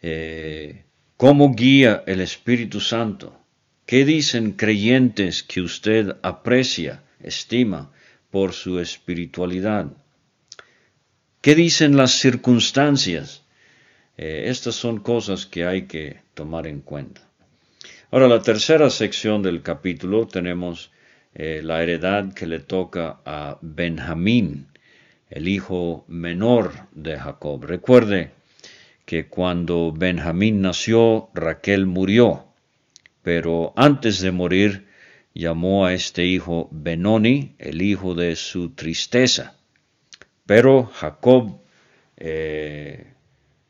Eh, 0.02 0.84
¿Cómo 1.18 1.54
guía 1.54 2.04
el 2.06 2.22
Espíritu 2.22 2.80
Santo? 2.80 3.40
¿Qué 3.86 4.06
dicen 4.06 4.54
creyentes 4.54 5.44
que 5.44 5.62
usted 5.62 6.16
aprecia, 6.22 7.04
estima 7.20 7.92
por 8.30 8.54
su 8.54 8.80
espiritualidad? 8.80 9.88
¿Qué 11.42 11.56
dicen 11.56 11.98
las 11.98 12.12
circunstancias? 12.12 13.41
Eh, 14.18 14.46
estas 14.48 14.76
son 14.76 15.00
cosas 15.00 15.46
que 15.46 15.66
hay 15.66 15.84
que 15.84 16.22
tomar 16.34 16.68
en 16.68 16.82
cuenta. 16.82 17.22
Ahora, 18.12 18.28
la 18.28 18.42
tercera 18.42 18.90
sección 18.90 19.42
del 19.42 19.62
capítulo 19.62 20.28
tenemos 20.28 20.92
eh, 21.34 21.62
la 21.64 21.82
heredad 21.82 22.34
que 22.34 22.46
le 22.46 22.60
toca 22.60 23.20
a 23.26 23.58
Benjamín, 23.62 24.68
el 25.30 25.48
hijo 25.48 26.04
menor 26.08 26.74
de 26.92 27.18
Jacob. 27.18 27.64
Recuerde, 27.64 28.32
que 29.06 29.28
cuando 29.28 29.92
Benjamín 29.92 30.62
nació, 30.62 31.30
Raquel 31.34 31.86
murió, 31.86 32.46
pero 33.24 33.74
antes 33.76 34.22
de 34.22 34.32
morir 34.32 34.88
llamó 35.34 35.86
a 35.86 35.94
este 35.94 36.26
hijo 36.26 36.70
Benoni, 36.72 37.56
el 37.58 37.82
hijo 37.82 38.16
de 38.16 38.36
su 38.36 38.72
tristeza. 38.72 39.58
Pero 40.46 40.86
Jacob 40.86 41.62
eh, 42.18 43.14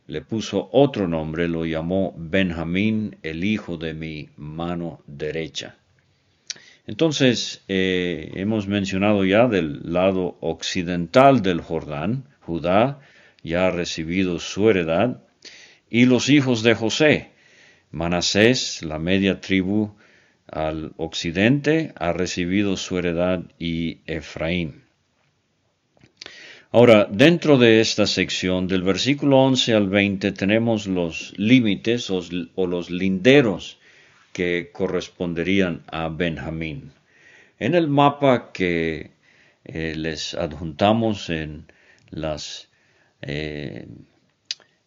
le 0.08 0.22
puso 0.22 0.70
otro 0.72 1.08
nombre, 1.08 1.48
lo 1.48 1.66
llamó 1.66 2.14
Benjamín, 2.18 3.18
el 3.24 3.44
hijo 3.44 3.78
de 3.78 3.94
mi 3.94 4.30
mano 4.38 5.02
derecha. 5.08 5.76
Entonces, 6.88 7.64
eh, 7.68 8.32
hemos 8.36 8.68
mencionado 8.68 9.24
ya 9.24 9.48
del 9.48 9.94
lado 9.94 10.38
occidental 10.42 11.42
del 11.42 11.62
Jordán, 11.62 12.26
Judá 12.42 13.00
ya 13.44 13.68
ha 13.68 13.72
recibido 13.72 14.40
su 14.40 14.70
heredad, 14.70 15.22
y 15.90 16.06
los 16.06 16.30
hijos 16.30 16.64
de 16.64 16.74
José. 16.74 17.32
Manasés, 17.92 18.82
la 18.84 19.00
media 19.00 19.42
tribu 19.42 19.96
al 20.48 20.94
occidente, 20.98 21.94
ha 21.96 22.14
recibido 22.14 22.78
su 22.78 22.98
heredad 22.98 23.44
y 23.60 24.00
Efraín. 24.06 24.81
Ahora, 26.74 27.06
dentro 27.12 27.58
de 27.58 27.82
esta 27.82 28.08
sección, 28.08 28.66
del 28.70 28.82
versículo 28.82 29.44
11 29.44 29.74
al 29.74 29.90
20, 29.90 30.32
tenemos 30.32 30.88
los 30.88 31.34
límites 31.38 32.10
o, 32.10 32.22
los 32.66 32.90
linderos 32.90 33.78
que 34.32 34.70
corresponderían 34.72 35.84
a 35.88 36.08
Benjamín. 36.08 36.94
En 37.60 37.76
el 37.76 37.90
mapa 37.90 38.54
que 38.54 39.12
eh, 39.66 39.96
les 39.98 40.34
adjuntamos 40.34 41.30
en 41.30 41.66
las 42.10 42.70
eh, 43.22 43.90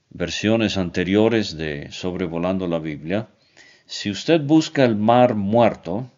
versiones 0.08 0.78
anteriores 0.78 1.54
de 1.54 1.90
Sobrevolando 1.90 2.66
la 2.66 2.78
Biblia, 2.78 3.28
si 3.84 4.10
usted 4.10 4.40
busca 4.40 4.86
el 4.86 4.96
mar 4.96 5.34
muerto, 5.34 6.10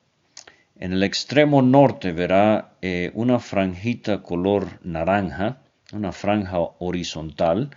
en 0.78 0.92
el 0.92 1.02
extremo 1.02 1.62
norte 1.62 2.12
verá 2.12 2.76
eh, 2.82 3.10
una 3.14 3.38
franjita 3.38 4.22
color 4.22 4.78
naranja, 4.82 5.62
una 5.92 6.12
franja 6.12 6.58
horizontal, 6.78 7.70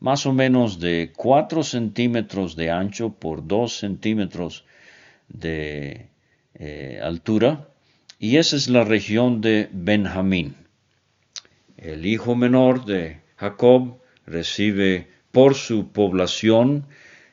más 0.00 0.26
o 0.26 0.32
menos 0.32 0.80
de 0.80 1.12
4 1.16 1.62
centímetros 1.62 2.56
de 2.56 2.70
ancho 2.70 3.10
por 3.10 3.46
2 3.46 3.72
centímetros 3.72 4.64
de 5.28 6.08
eh, 6.54 7.00
altura, 7.02 7.68
y 8.18 8.36
esa 8.38 8.56
es 8.56 8.68
la 8.68 8.84
región 8.84 9.40
de 9.42 9.68
Benjamín. 9.72 10.56
El 11.76 12.06
hijo 12.06 12.34
menor 12.34 12.86
de 12.86 13.20
Jacob 13.36 13.98
recibe 14.24 15.08
por 15.30 15.54
su 15.54 15.92
población, 15.92 16.86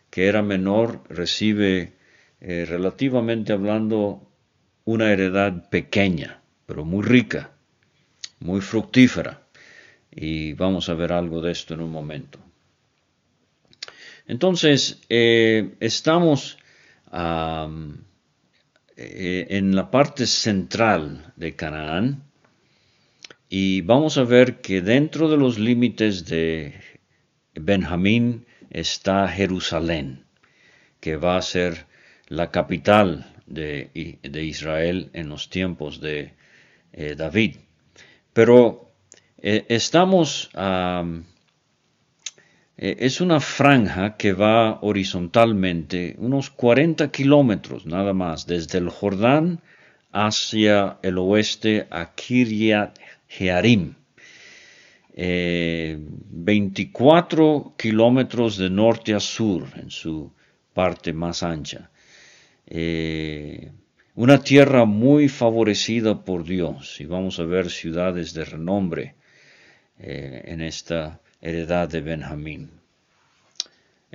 que 0.09 0.27
era 0.27 0.41
menor, 0.41 1.01
recibe 1.07 1.93
eh, 2.41 2.65
relativamente 2.67 3.53
hablando 3.53 4.33
una 4.86 5.12
heredad 5.12 5.69
pequeña, 5.69 6.41
pero 6.65 6.86
muy 6.86 7.04
rica, 7.04 7.52
muy 8.39 8.62
fructífera. 8.62 9.41
Y 10.12 10.54
vamos 10.54 10.89
a 10.89 10.93
ver 10.93 11.12
algo 11.12 11.41
de 11.41 11.52
esto 11.52 11.74
en 11.74 11.82
un 11.82 11.91
momento. 11.91 12.39
Entonces, 14.28 15.02
eh, 15.10 15.76
estamos 15.80 16.58
eh, 18.96 19.48
en 19.50 19.76
la 19.76 19.91
parte 19.91 20.28
central 20.28 21.34
de 21.36 21.56
Canaán 21.56 22.24
y 23.50 23.82
vamos 23.82 24.17
a 24.17 24.24
ver 24.24 24.62
que 24.62 24.82
dentro 24.82 25.30
de 25.30 25.38
los 25.38 25.60
límites 25.60 26.26
de 26.26 26.74
Benjamín 27.54 28.46
está 28.69 29.28
Jerusalén, 29.28 30.26
que 31.00 31.17
va 31.17 31.38
a 31.38 31.41
ser 31.41 31.86
la 32.28 32.50
capital 32.50 33.33
de, 33.45 33.89
Israel 33.93 35.10
en 35.13 35.29
los 35.29 35.49
tiempos 35.49 35.99
de 35.99 36.34
eh, 36.93 37.15
David. 37.15 37.58
Pero 38.34 38.91
eh, 39.41 39.65
estamos 39.69 40.49
eh, 42.77 42.97
es 42.99 43.21
una 43.21 43.39
franja 43.39 44.17
que 44.17 44.34
va 44.34 44.79
horizontalmente 44.82 46.15
unos 46.17 46.49
40 46.49 47.12
kilómetros 47.12 47.86
nada 47.86 48.13
más, 48.13 48.47
desde 48.47 48.79
el 48.79 48.89
Jordán 48.89 49.62
hacia 50.12 50.97
el 51.03 51.19
oeste 51.19 51.86
a 51.91 52.13
Kiryat 52.13 52.97
Jearim. 53.27 53.95
24 55.15 57.58
eh, 57.58 57.62
kilómetros 57.77 58.58
de 58.58 58.71
norte 58.71 59.13
a 59.13 59.19
sur 59.19 59.67
en 59.75 59.91
su 59.91 60.32
parte 60.73 61.13
más 61.13 61.43
ancha. 61.43 61.91
Eh, 62.67 63.71
una 64.15 64.43
tierra 64.43 64.86
muy 64.86 65.28
favorecida 65.28 66.23
por 66.23 66.43
Dios 66.43 66.99
y 67.02 67.06
vamos 67.06 67.39
a 67.39 67.43
ver 67.43 67.69
ciudades 67.69 68.34
de 68.34 68.45
renombre 68.45 69.15
en 69.97 70.62
esta 70.62 71.19
heredad 71.41 71.89
de 71.89 72.02
Benjamín. 72.02 72.69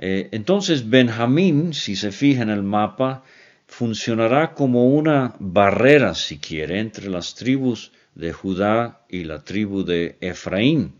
Eh, 0.01 0.29
entonces 0.31 0.89
Benjamín, 0.89 1.73
si 1.73 1.97
se 1.97 2.11
fija 2.11 2.41
en 2.41 2.49
el 2.49 2.63
mapa, 2.63 3.23
funcionará 3.67 4.53
como 4.53 4.87
una 4.87 5.35
barrera, 5.39 6.15
si 6.15 6.37
quiere, 6.39 6.79
entre 6.79 7.09
las 7.09 7.35
tribus 7.35 7.91
de 8.15 8.31
Judá 8.31 9.05
y 9.09 9.25
la 9.25 9.43
tribu 9.43 9.83
de 9.83 10.17
Efraín, 10.21 10.93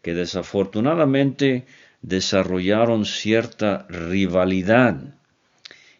que 0.00 0.14
desafortunadamente 0.14 1.66
desarrollaron 2.00 3.04
cierta 3.04 3.86
rivalidad. 3.90 5.14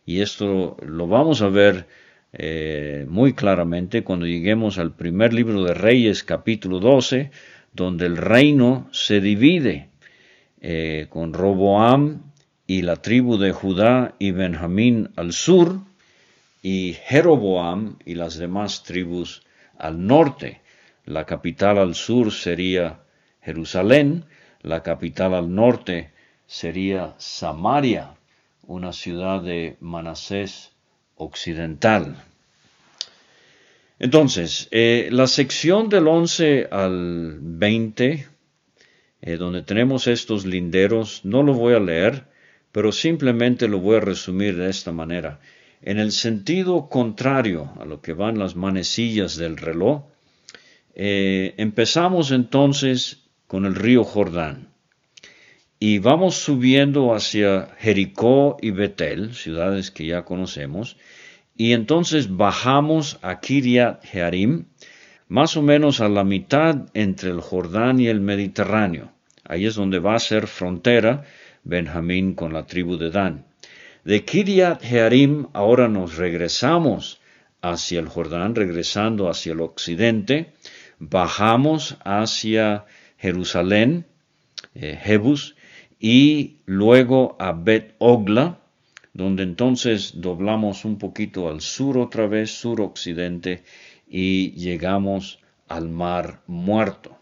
Y 0.09 0.23
esto 0.23 0.79
lo 0.81 1.07
vamos 1.07 1.43
a 1.43 1.49
ver 1.49 1.87
eh, 2.33 3.05
muy 3.11 3.35
claramente 3.35 4.05
cuando 4.05 4.25
lleguemos 4.25 4.79
al 4.79 4.95
primer 4.95 5.35
libro 5.35 5.63
de 5.65 5.75
Reyes 5.75 6.25
capítulo 6.25 6.81
12, 6.81 7.31
donde 7.75 8.07
el 8.07 8.17
reino 8.17 8.89
se 8.91 9.21
divide 9.21 9.91
eh, 10.63 11.09
con 11.11 11.35
Roboam 11.35 12.23
y 12.67 12.81
la 12.81 12.97
tribu 12.97 13.37
de 13.37 13.53
Judá 13.53 14.15
y 14.19 14.31
Benjamín 14.31 15.11
al 15.17 15.35
sur 15.35 15.81
y 16.63 16.97
Jeroboam 17.05 17.99
y 18.07 18.15
las 18.15 18.39
demás 18.39 18.85
tribus 18.85 19.43
al 19.77 20.07
norte. 20.07 20.63
La 21.05 21.27
capital 21.27 21.77
al 21.77 21.95
sur 21.95 22.33
sería 22.33 23.01
Jerusalén, 23.43 24.25
la 24.63 24.83
capital 24.83 25.35
al 25.35 25.55
norte 25.55 26.13
sería 26.47 27.15
Samaria, 27.19 28.15
una 28.69 28.93
ciudad 28.93 29.43
de 29.43 29.79
Manasés 29.81 30.73
occidental. 31.17 32.23
Entonces, 33.99 34.69
eh, 34.71 35.09
la 35.11 35.27
sección 35.27 35.89
del 35.89 36.07
11 36.07 36.69
al 36.71 37.39
20, 37.41 38.27
eh, 39.23 39.37
donde 39.39 39.63
tenemos 39.63 40.07
estos 40.07 40.45
linderos, 40.45 41.25
no 41.25 41.43
lo 41.43 41.55
voy 41.55 41.75
a 41.75 41.81
leer, 41.81 42.27
pero 42.71 42.93
simplemente 42.93 43.69
lo 43.69 43.81
voy 43.81 43.97
a 43.97 44.01
resumir 44.01 44.57
de 44.57 44.69
esta 44.69 44.93
manera. 44.93 45.41
En 45.81 45.99
el 45.99 46.13
sentido 46.13 46.91
contrario 46.91 47.73
a 47.81 47.87
lo 47.87 48.03
que 48.03 48.13
van 48.13 48.39
las 48.39 48.55
manecillas 48.55 49.37
del 49.37 49.57
reloj, 49.57 50.03
eh, 50.95 51.55
empezamos 51.57 52.33
entonces 52.33 53.25
con 53.47 53.65
el 53.65 53.75
río 53.75 54.05
Jordán 54.05 54.69
y 55.81 55.99
vamos 56.01 56.37
subiendo 56.37 57.15
hacia 57.15 57.69
Jericó 57.79 58.57
y 58.61 58.73
Betel, 58.73 59.35
ciudades 59.35 59.91
que 59.91 60.07
ya 60.07 60.25
conocemos, 60.25 60.97
y 61.57 61.73
entonces 61.73 62.37
bajamos 62.37 63.19
a 63.23 63.41
Kiryat 63.41 64.05
Jearim, 64.05 64.67
más 65.29 65.57
o 65.57 65.63
menos 65.63 66.01
a 66.01 66.09
la 66.09 66.25
mitad 66.25 66.87
entre 66.95 67.31
el 67.31 67.41
Jordán 67.41 68.01
y 68.01 68.09
el 68.09 68.21
Mediterráneo. 68.21 69.13
Ahí 69.45 69.67
es 69.67 69.75
donde 69.75 69.99
va 69.99 70.15
a 70.15 70.21
ser 70.21 70.47
frontera 70.47 71.25
Benjamín 71.65 72.35
con 72.35 72.53
la 72.53 72.67
tribu 72.67 72.97
de 72.97 73.11
Dan. 73.11 73.45
De 74.05 74.25
Kiryat 74.25 74.83
Jearim 74.83 75.49
ahora 75.53 75.89
nos 75.89 76.17
regresamos 76.17 77.21
hacia 77.61 78.01
el 78.01 78.09
Jordán, 78.09 78.55
regresando 78.55 79.29
hacia 79.29 79.53
el 79.53 79.61
occidente, 79.61 80.53
bajamos 80.99 81.99
hacia 82.05 82.85
Jerusalén, 83.19 84.07
eh, 84.75 84.99
Jebus, 85.03 85.57
y 85.99 86.59
luego 86.67 87.37
a 87.39 87.53
Bet 87.53 87.95
Ogla, 87.99 88.61
donde 89.13 89.43
entonces 89.43 90.13
doblamos 90.21 90.85
un 90.85 90.99
poquito 90.99 91.49
al 91.49 91.61
sur 91.61 91.99
otra 91.99 92.27
vez, 92.27 92.51
suroccidente, 92.53 93.65
y 94.07 94.53
llegamos 94.53 95.41
al 95.67 95.89
mar 95.89 96.43
muerto. 96.47 97.19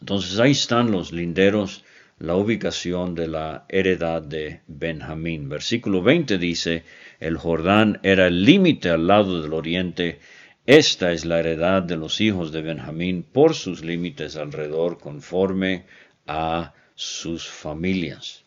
Entonces 0.00 0.38
ahí 0.38 0.50
están 0.52 0.90
los 0.90 1.12
linderos, 1.12 1.84
la 2.18 2.36
ubicación 2.36 3.14
de 3.14 3.26
la 3.28 3.64
heredad 3.68 4.22
de 4.22 4.60
Benjamín. 4.66 5.48
Versículo 5.48 6.02
20 6.02 6.38
dice, 6.38 6.84
el 7.20 7.36
Jordán 7.36 7.98
era 8.02 8.26
el 8.26 8.44
límite 8.44 8.90
al 8.90 9.06
lado 9.06 9.42
del 9.42 9.52
oriente, 9.52 10.20
esta 10.66 11.10
es 11.12 11.24
la 11.24 11.40
heredad 11.40 11.82
de 11.82 11.96
los 11.96 12.20
hijos 12.20 12.52
de 12.52 12.62
Benjamín 12.62 13.24
por 13.24 13.54
sus 13.54 13.84
límites 13.84 14.36
alrededor 14.36 14.98
conforme 14.98 15.86
a 16.26 16.72
sus 16.94 17.48
familias. 17.48 18.42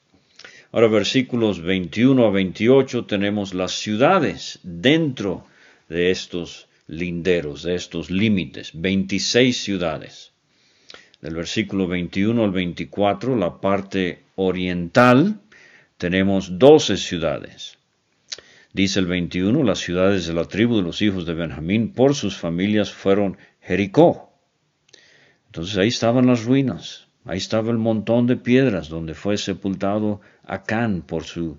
Ahora 0.71 0.87
versículos 0.87 1.61
21 1.61 2.25
a 2.25 2.29
28 2.31 3.05
tenemos 3.05 3.53
las 3.53 3.71
ciudades 3.71 4.59
dentro 4.63 5.45
de 5.89 6.11
estos 6.11 6.67
linderos, 6.87 7.63
de 7.63 7.75
estos 7.75 8.11
límites, 8.11 8.71
26 8.73 9.57
ciudades. 9.57 10.31
Del 11.21 11.35
versículo 11.35 11.87
21 11.87 12.43
al 12.43 12.51
24, 12.51 13.35
la 13.35 13.59
parte 13.59 14.23
oriental, 14.35 15.39
tenemos 15.97 16.59
12 16.59 16.97
ciudades. 16.97 17.77
Dice 18.73 18.99
el 18.99 19.05
21, 19.05 19.63
las 19.63 19.79
ciudades 19.79 20.27
de 20.27 20.33
la 20.33 20.45
tribu 20.45 20.75
de 20.75 20.83
los 20.83 21.01
hijos 21.01 21.25
de 21.25 21.33
Benjamín 21.33 21.93
por 21.93 22.13
sus 22.13 22.35
familias 22.35 22.91
fueron 22.91 23.37
Jericó. 23.61 24.33
Entonces 25.45 25.77
ahí 25.77 25.87
estaban 25.87 26.27
las 26.27 26.43
ruinas, 26.43 27.04
Ahí 27.25 27.39
estaba 27.39 27.71
el 27.71 27.79
montón 27.79 28.27
de 28.27 28.37
piedras 28.37 28.87
donde 28.87 29.15
fue 29.15 29.37
sepultado 29.37 30.21
Acán 30.43 31.01
por 31.01 31.23
su 31.23 31.57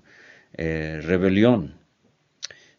eh, 0.53 1.01
rebelión. 1.03 1.75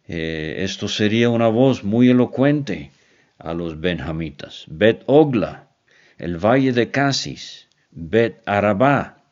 Eh, 0.07 0.57
esto 0.61 0.89
sería 0.89 1.29
una 1.29 1.49
voz 1.49 1.85
muy 1.85 2.09
elocuente 2.09 2.91
a 3.39 3.53
los 3.53 3.79
benjamitas. 3.79 4.65
Bet 4.69 5.03
Ogla, 5.05 5.69
el 6.17 6.39
valle 6.39 6.73
de 6.73 6.91
Casis, 6.91 7.69
Bet 7.91 8.41
Arabá, 8.47 9.23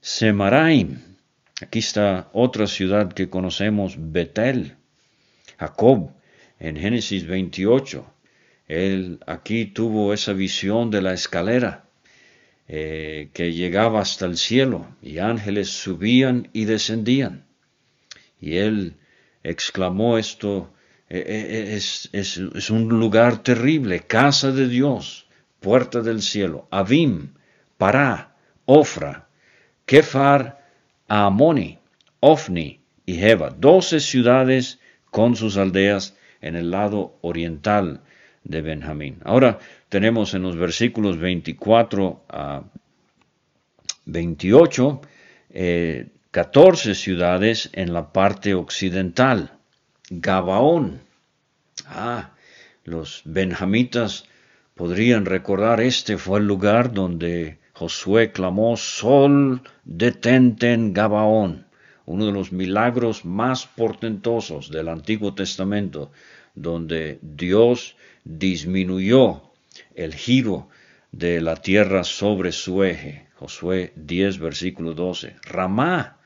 Semaraim. 0.00 1.00
Aquí 1.60 1.80
está 1.80 2.28
otra 2.32 2.68
ciudad 2.68 3.12
que 3.12 3.28
conocemos, 3.28 3.96
Betel. 3.98 4.76
Jacob, 5.58 6.12
en 6.60 6.76
Génesis 6.76 7.26
28, 7.26 8.06
él 8.68 9.18
aquí 9.26 9.66
tuvo 9.66 10.12
esa 10.12 10.32
visión 10.32 10.90
de 10.92 11.02
la 11.02 11.12
escalera 11.14 11.83
eh, 12.66 13.28
que 13.34 13.52
llegaba 13.52 14.00
hasta 14.00 14.24
el 14.24 14.38
cielo 14.38 14.86
y 15.02 15.18
ángeles 15.18 15.68
subían 15.68 16.48
y 16.52 16.64
descendían. 16.64 17.44
Y 18.40 18.56
él 18.56 18.96
exclamó 19.42 20.16
esto, 20.16 20.72
eh, 21.10 21.24
eh, 21.26 21.74
es, 21.76 22.08
es, 22.12 22.70
un 22.70 22.88
lugar 22.88 23.42
terrible, 23.42 24.00
casa 24.00 24.50
de 24.50 24.68
Dios, 24.68 25.26
puerta 25.60 26.00
del 26.00 26.22
cielo, 26.22 26.66
Abim, 26.70 27.34
Pará, 27.76 28.34
Ofra, 28.64 29.28
Kefar, 29.84 30.64
Amoni, 31.06 31.78
Ofni 32.20 32.80
y 33.04 33.16
Jeba, 33.16 33.50
doce 33.50 34.00
ciudades 34.00 34.78
con 35.10 35.36
sus 35.36 35.58
aldeas 35.58 36.16
en 36.40 36.56
el 36.56 36.70
lado 36.70 37.18
oriental 37.20 38.00
de 38.44 38.62
Benjamín. 38.62 39.18
Ahora 39.24 39.58
tenemos 39.88 40.34
en 40.34 40.42
los 40.42 40.56
versículos 40.56 41.18
24 41.18 42.24
a 42.28 42.62
28 44.06 45.00
14 46.34 46.96
ciudades 46.96 47.70
en 47.74 47.92
la 47.92 48.12
parte 48.12 48.54
occidental. 48.54 49.52
Gabaón. 50.10 51.00
Ah, 51.86 52.32
los 52.82 53.22
benjamitas 53.24 54.24
podrían 54.74 55.26
recordar 55.26 55.80
este 55.80 56.18
fue 56.18 56.40
el 56.40 56.48
lugar 56.48 56.92
donde 56.92 57.58
Josué 57.72 58.32
clamó, 58.32 58.76
Sol, 58.76 59.62
detente 59.84 60.72
en 60.72 60.92
Gabaón, 60.92 61.66
uno 62.04 62.26
de 62.26 62.32
los 62.32 62.50
milagros 62.50 63.24
más 63.24 63.68
portentosos 63.68 64.70
del 64.72 64.88
Antiguo 64.88 65.34
Testamento, 65.34 66.10
donde 66.56 67.20
Dios 67.22 67.94
disminuyó 68.24 69.42
el 69.94 70.14
giro 70.14 70.68
de 71.12 71.40
la 71.40 71.56
tierra 71.56 72.04
sobre 72.04 72.52
su 72.52 72.82
eje. 72.82 73.26
Josué 73.34 73.92
10, 73.96 74.38
versículo 74.38 74.94
12. 74.94 75.36
Ramá. 75.42 76.18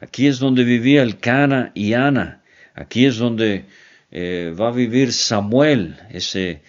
Aquí 0.00 0.26
es 0.26 0.38
donde 0.38 0.64
vivía 0.64 1.02
el 1.02 1.18
Cana 1.18 1.70
y 1.74 1.94
Ana. 1.94 2.42
Aquí 2.74 3.06
es 3.06 3.16
donde 3.16 3.66
eh, 4.10 4.54
va 4.58 4.68
a 4.68 4.72
vivir 4.72 5.12
Samuel, 5.12 5.96
ese 6.10 6.62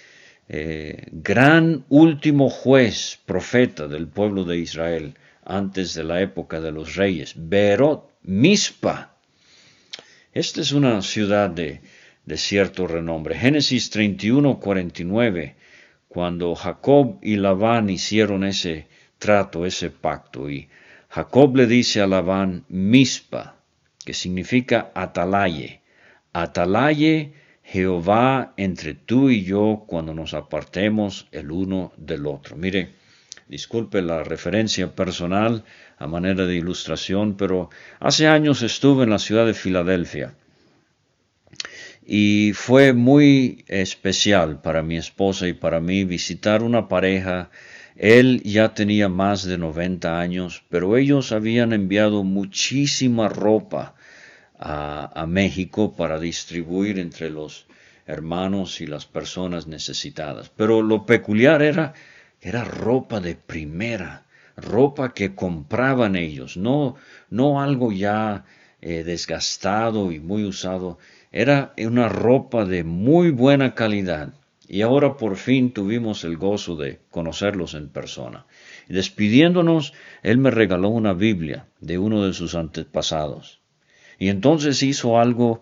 eh, 0.50 1.08
gran 1.12 1.86
último 1.90 2.50
juez, 2.50 3.20
profeta 3.26 3.88
del 3.88 4.08
pueblo 4.08 4.44
de 4.44 4.58
Israel. 4.58 5.16
antes 5.46 5.94
de 5.94 6.04
la 6.04 6.22
época 6.22 6.62
de 6.62 6.72
los 6.72 6.96
reyes. 6.96 7.34
Berot, 7.36 8.10
Mispa. 8.24 9.18
Esta 10.34 10.62
es 10.62 10.72
una 10.72 11.02
ciudad 11.02 11.50
de, 11.50 11.82
de 12.26 12.38
cierto 12.38 12.88
renombre. 12.88 13.36
Génesis 13.36 13.90
31, 13.90 14.60
49, 14.60 15.56
cuando 16.08 16.56
Jacob 16.56 17.20
y 17.22 17.36
Labán 17.36 17.90
hicieron 17.90 18.44
ese 18.44 18.88
trato, 19.18 19.66
ese 19.66 19.90
pacto, 19.90 20.50
y 20.50 20.70
Jacob 21.10 21.56
le 21.56 21.68
dice 21.68 22.02
a 22.02 22.08
Labán 22.08 22.66
Mispa, 22.70 23.56
que 24.06 24.14
significa 24.14 24.92
atalaye. 24.96 25.82
Atalaye 26.34 27.34
Jehová 27.64 28.54
entre 28.58 28.94
tú 28.94 29.30
y 29.30 29.44
yo 29.44 29.86
cuando 29.88 30.14
nos 30.14 30.34
apartemos 30.34 31.28
el 31.32 31.52
uno 31.52 31.94
del 31.98 32.26
otro. 32.26 32.56
Mire, 32.56 32.94
disculpe 33.48 34.02
la 34.02 34.24
referencia 34.24 34.96
personal 34.96 35.64
a 35.98 36.08
manera 36.08 36.46
de 36.46 36.56
ilustración, 36.56 37.38
pero 37.38 37.70
hace 38.00 38.28
años 38.28 38.62
estuve 38.62 39.04
en 39.04 39.12
la 39.12 39.20
ciudad 39.20 39.46
de 39.46 39.54
Filadelfia 39.54 40.36
y 42.06 42.52
fue 42.54 42.94
muy 42.94 43.64
especial 43.68 44.62
para 44.62 44.84
mi 44.84 44.98
esposa 44.98 45.48
y 45.48 45.54
para 45.54 45.80
mí 45.80 46.04
visitar 46.04 46.64
una 46.64 46.88
pareja. 46.88 47.50
Él 47.96 48.42
ya 48.44 48.74
tenía 48.74 49.10
más 49.10 49.44
de 49.44 49.58
90 49.58 50.20
años, 50.20 50.64
pero 50.70 50.98
ellos 50.98 51.32
habían 51.32 51.74
enviado 51.74 52.24
muchísima 52.24 53.30
ropa 53.30 53.96
a, 54.60 55.26
México 55.28 55.96
para 55.96 56.20
distribuir 56.20 57.00
entre 57.00 57.30
los 57.30 57.66
hermanos 58.08 58.82
y 58.82 58.88
las 58.88 59.06
personas 59.06 59.68
necesitadas. 59.68 60.50
Pero 60.50 60.82
lo 60.82 61.06
peculiar 61.06 61.62
era, 61.62 61.94
era 62.42 62.64
ropa 62.64 63.20
de 63.20 63.36
primera, 63.36 64.26
ropa 64.56 65.14
que 65.14 65.36
compraban 65.36 66.16
ellos, 66.16 66.58
no, 66.58 66.96
no 67.30 67.62
algo 67.62 67.92
ya 67.92 68.46
eh, 68.82 69.04
desgastado 69.04 70.12
y 70.12 70.20
muy 70.20 70.46
usado, 70.46 70.98
era 71.34 71.74
una 71.78 72.10
ropa 72.10 72.64
de 72.64 72.84
muy 72.84 73.32
buena 73.32 73.74
calidad. 73.74 74.34
Y 74.68 74.84
ahora 74.84 75.18
por 75.18 75.36
fin 75.36 75.74
tuvimos 75.74 76.24
el 76.24 76.38
gozo 76.38 76.76
de 76.76 77.02
conocerlos 77.10 77.74
en 77.74 77.90
persona. 77.90 78.46
despidiéndonos, 78.88 79.94
él 80.22 80.38
me 80.38 80.52
regaló 80.52 80.90
una 80.90 81.14
Biblia 81.14 81.66
de 81.82 81.98
uno 81.98 82.26
de 82.26 82.34
sus 82.34 82.54
antepasados. 82.54 83.62
Y 84.20 84.30
entonces 84.30 84.84
hizo 84.84 85.20
algo, 85.20 85.62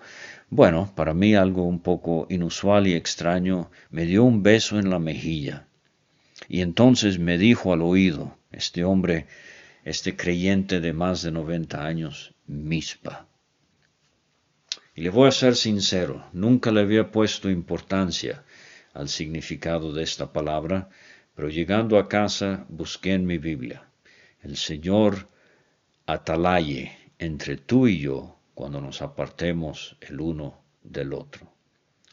bueno, 0.50 0.92
para 0.96 1.14
mí 1.14 1.36
algo 1.36 1.64
un 1.64 1.80
poco 1.80 2.28
inusual 2.30 2.88
y 2.88 2.94
extraño, 2.94 3.72
me 3.90 4.06
dio 4.06 4.26
un 4.26 4.44
beso 4.44 4.78
en 4.78 4.90
la 4.90 5.00
mejilla. 5.00 5.68
Y 6.50 6.62
entonces 6.62 7.18
me 7.18 7.38
dijo 7.38 7.72
al 7.72 7.82
oído, 7.82 8.38
este 8.52 8.84
hombre, 8.84 9.28
este 9.86 10.18
creyente 10.18 10.82
de 10.82 10.92
más 10.92 11.22
de 11.22 11.32
90 11.32 11.86
años, 11.86 12.34
mispa. 12.46 13.31
Y 14.94 15.02
le 15.02 15.10
voy 15.10 15.28
a 15.30 15.32
ser 15.32 15.56
sincero, 15.56 16.26
nunca 16.34 16.72
le 16.72 16.82
había 16.82 17.12
puesto 17.12 17.50
importancia 17.50 18.44
al 18.94 19.08
significado 19.08 19.94
de 19.94 20.04
esta 20.04 20.34
palabra, 20.34 20.90
pero 21.34 21.50
llegando 21.50 21.98
a 21.98 22.10
casa 22.10 22.66
busqué 22.68 23.14
en 23.14 23.26
mi 23.26 23.38
Biblia. 23.38 23.88
El 24.42 24.58
Señor 24.58 25.30
atalaye 26.06 26.98
entre 27.20 27.56
tú 27.56 27.88
y 27.88 28.00
yo 28.00 28.38
cuando 28.54 28.82
nos 28.82 29.02
apartemos 29.02 29.96
el 30.02 30.20
uno 30.20 30.62
del 30.84 31.14
otro. 31.14 31.48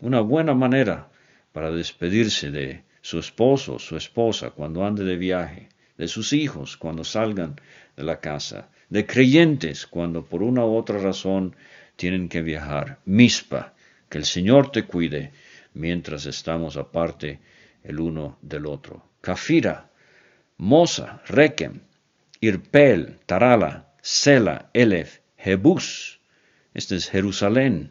Una 0.00 0.20
buena 0.20 0.54
manera 0.54 1.10
para 1.52 1.72
despedirse 1.72 2.52
de 2.52 2.84
su 3.00 3.18
esposo, 3.18 3.78
su 3.78 3.96
esposa 3.96 4.50
cuando 4.50 4.84
ande 4.84 5.02
de 5.02 5.16
viaje, 5.16 5.68
de 5.96 6.06
sus 6.06 6.32
hijos 6.32 6.76
cuando 6.76 7.02
salgan 7.02 7.56
de 7.96 8.04
la 8.04 8.20
casa, 8.20 8.70
de 8.88 9.04
creyentes 9.04 9.86
cuando 9.86 10.24
por 10.24 10.42
una 10.42 10.64
u 10.64 10.76
otra 10.76 10.98
razón 10.98 11.56
tienen 11.98 12.28
que 12.28 12.42
viajar. 12.42 13.00
Mispa, 13.04 13.74
que 14.08 14.18
el 14.18 14.24
Señor 14.24 14.70
te 14.70 14.84
cuide 14.84 15.32
mientras 15.74 16.26
estamos 16.26 16.76
aparte 16.76 17.40
el 17.82 17.98
uno 17.98 18.38
del 18.40 18.66
otro. 18.66 19.04
Cafira, 19.20 19.90
Mosa, 20.58 21.20
Rekem, 21.26 21.80
Irpel, 22.40 23.18
Tarala, 23.26 23.88
Sela, 24.00 24.70
Elef, 24.72 25.18
Jebus, 25.36 26.20
este 26.72 26.94
es 26.94 27.10
Jerusalén. 27.10 27.90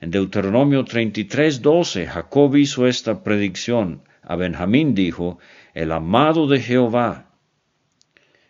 En 0.00 0.10
Deuteronomio 0.10 0.84
33, 0.84 1.62
12, 1.62 2.06
Jacob 2.06 2.54
hizo 2.54 2.86
esta 2.86 3.24
predicción. 3.24 4.02
A 4.22 4.36
Benjamín 4.36 4.94
dijo, 4.94 5.38
el 5.72 5.90
amado 5.92 6.46
de 6.48 6.60
Jehová. 6.60 7.30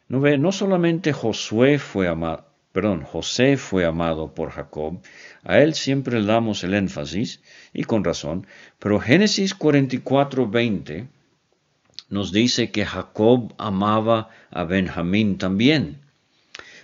No 0.09 0.51
solamente 0.51 1.13
Josué 1.13 1.79
fue 1.79 2.09
amado, 2.09 2.48
perdón, 2.79 3.03
José 3.03 3.57
fue 3.57 3.85
amado 3.85 4.37
por 4.37 4.53
Jacob, 4.53 5.01
a 5.43 5.59
él 5.59 5.75
siempre 5.75 6.21
le 6.21 6.27
damos 6.27 6.63
el 6.63 6.75
énfasis, 6.75 7.41
y 7.73 7.83
con 7.83 8.05
razón, 8.05 8.47
pero 8.79 9.01
Génesis 9.01 9.53
44, 9.57 10.49
20 10.49 11.09
nos 12.09 12.31
dice 12.31 12.71
que 12.71 12.87
Jacob 12.87 13.53
amaba 13.59 14.29
a 14.53 14.63
Benjamín 14.63 15.39
también. 15.39 15.99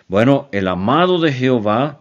Bueno, 0.09 0.49
el 0.51 0.67
amado 0.67 1.21
de 1.21 1.33
Jehová 1.33 2.01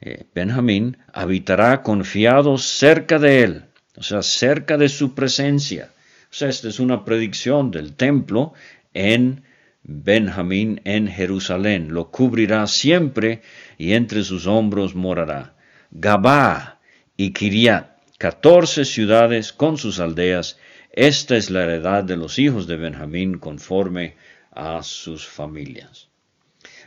eh, 0.00 0.24
Benjamín 0.34 0.96
habitará 1.12 1.84
confiado 1.84 2.58
cerca 2.58 3.20
de 3.20 3.44
él, 3.44 3.64
o 3.96 4.02
sea, 4.02 4.22
cerca 4.22 4.76
de 4.76 4.88
su 4.88 5.14
presencia. 5.14 5.90
O 6.32 6.34
sea, 6.34 6.48
esta 6.48 6.66
es 6.66 6.80
una 6.80 7.04
predicción 7.04 7.70
del 7.70 7.92
templo 7.92 8.54
en 8.92 9.44
Benjamín 9.82 10.80
en 10.84 11.08
Jerusalén. 11.08 11.92
Lo 11.92 12.10
cubrirá 12.10 12.66
siempre 12.66 13.42
y 13.78 13.94
entre 13.94 14.22
sus 14.24 14.46
hombros 14.46 14.94
morará. 14.94 15.54
Gabá 15.90 16.80
y 17.16 17.32
Kiriat, 17.32 17.98
catorce 18.18 18.84
ciudades 18.84 19.52
con 19.52 19.78
sus 19.78 20.00
aldeas. 20.00 20.58
Esta 20.92 21.36
es 21.36 21.50
la 21.50 21.64
heredad 21.64 22.04
de 22.04 22.16
los 22.16 22.38
hijos 22.38 22.66
de 22.66 22.76
Benjamín 22.76 23.38
conforme 23.38 24.16
a 24.52 24.82
sus 24.82 25.26
familias. 25.26 26.08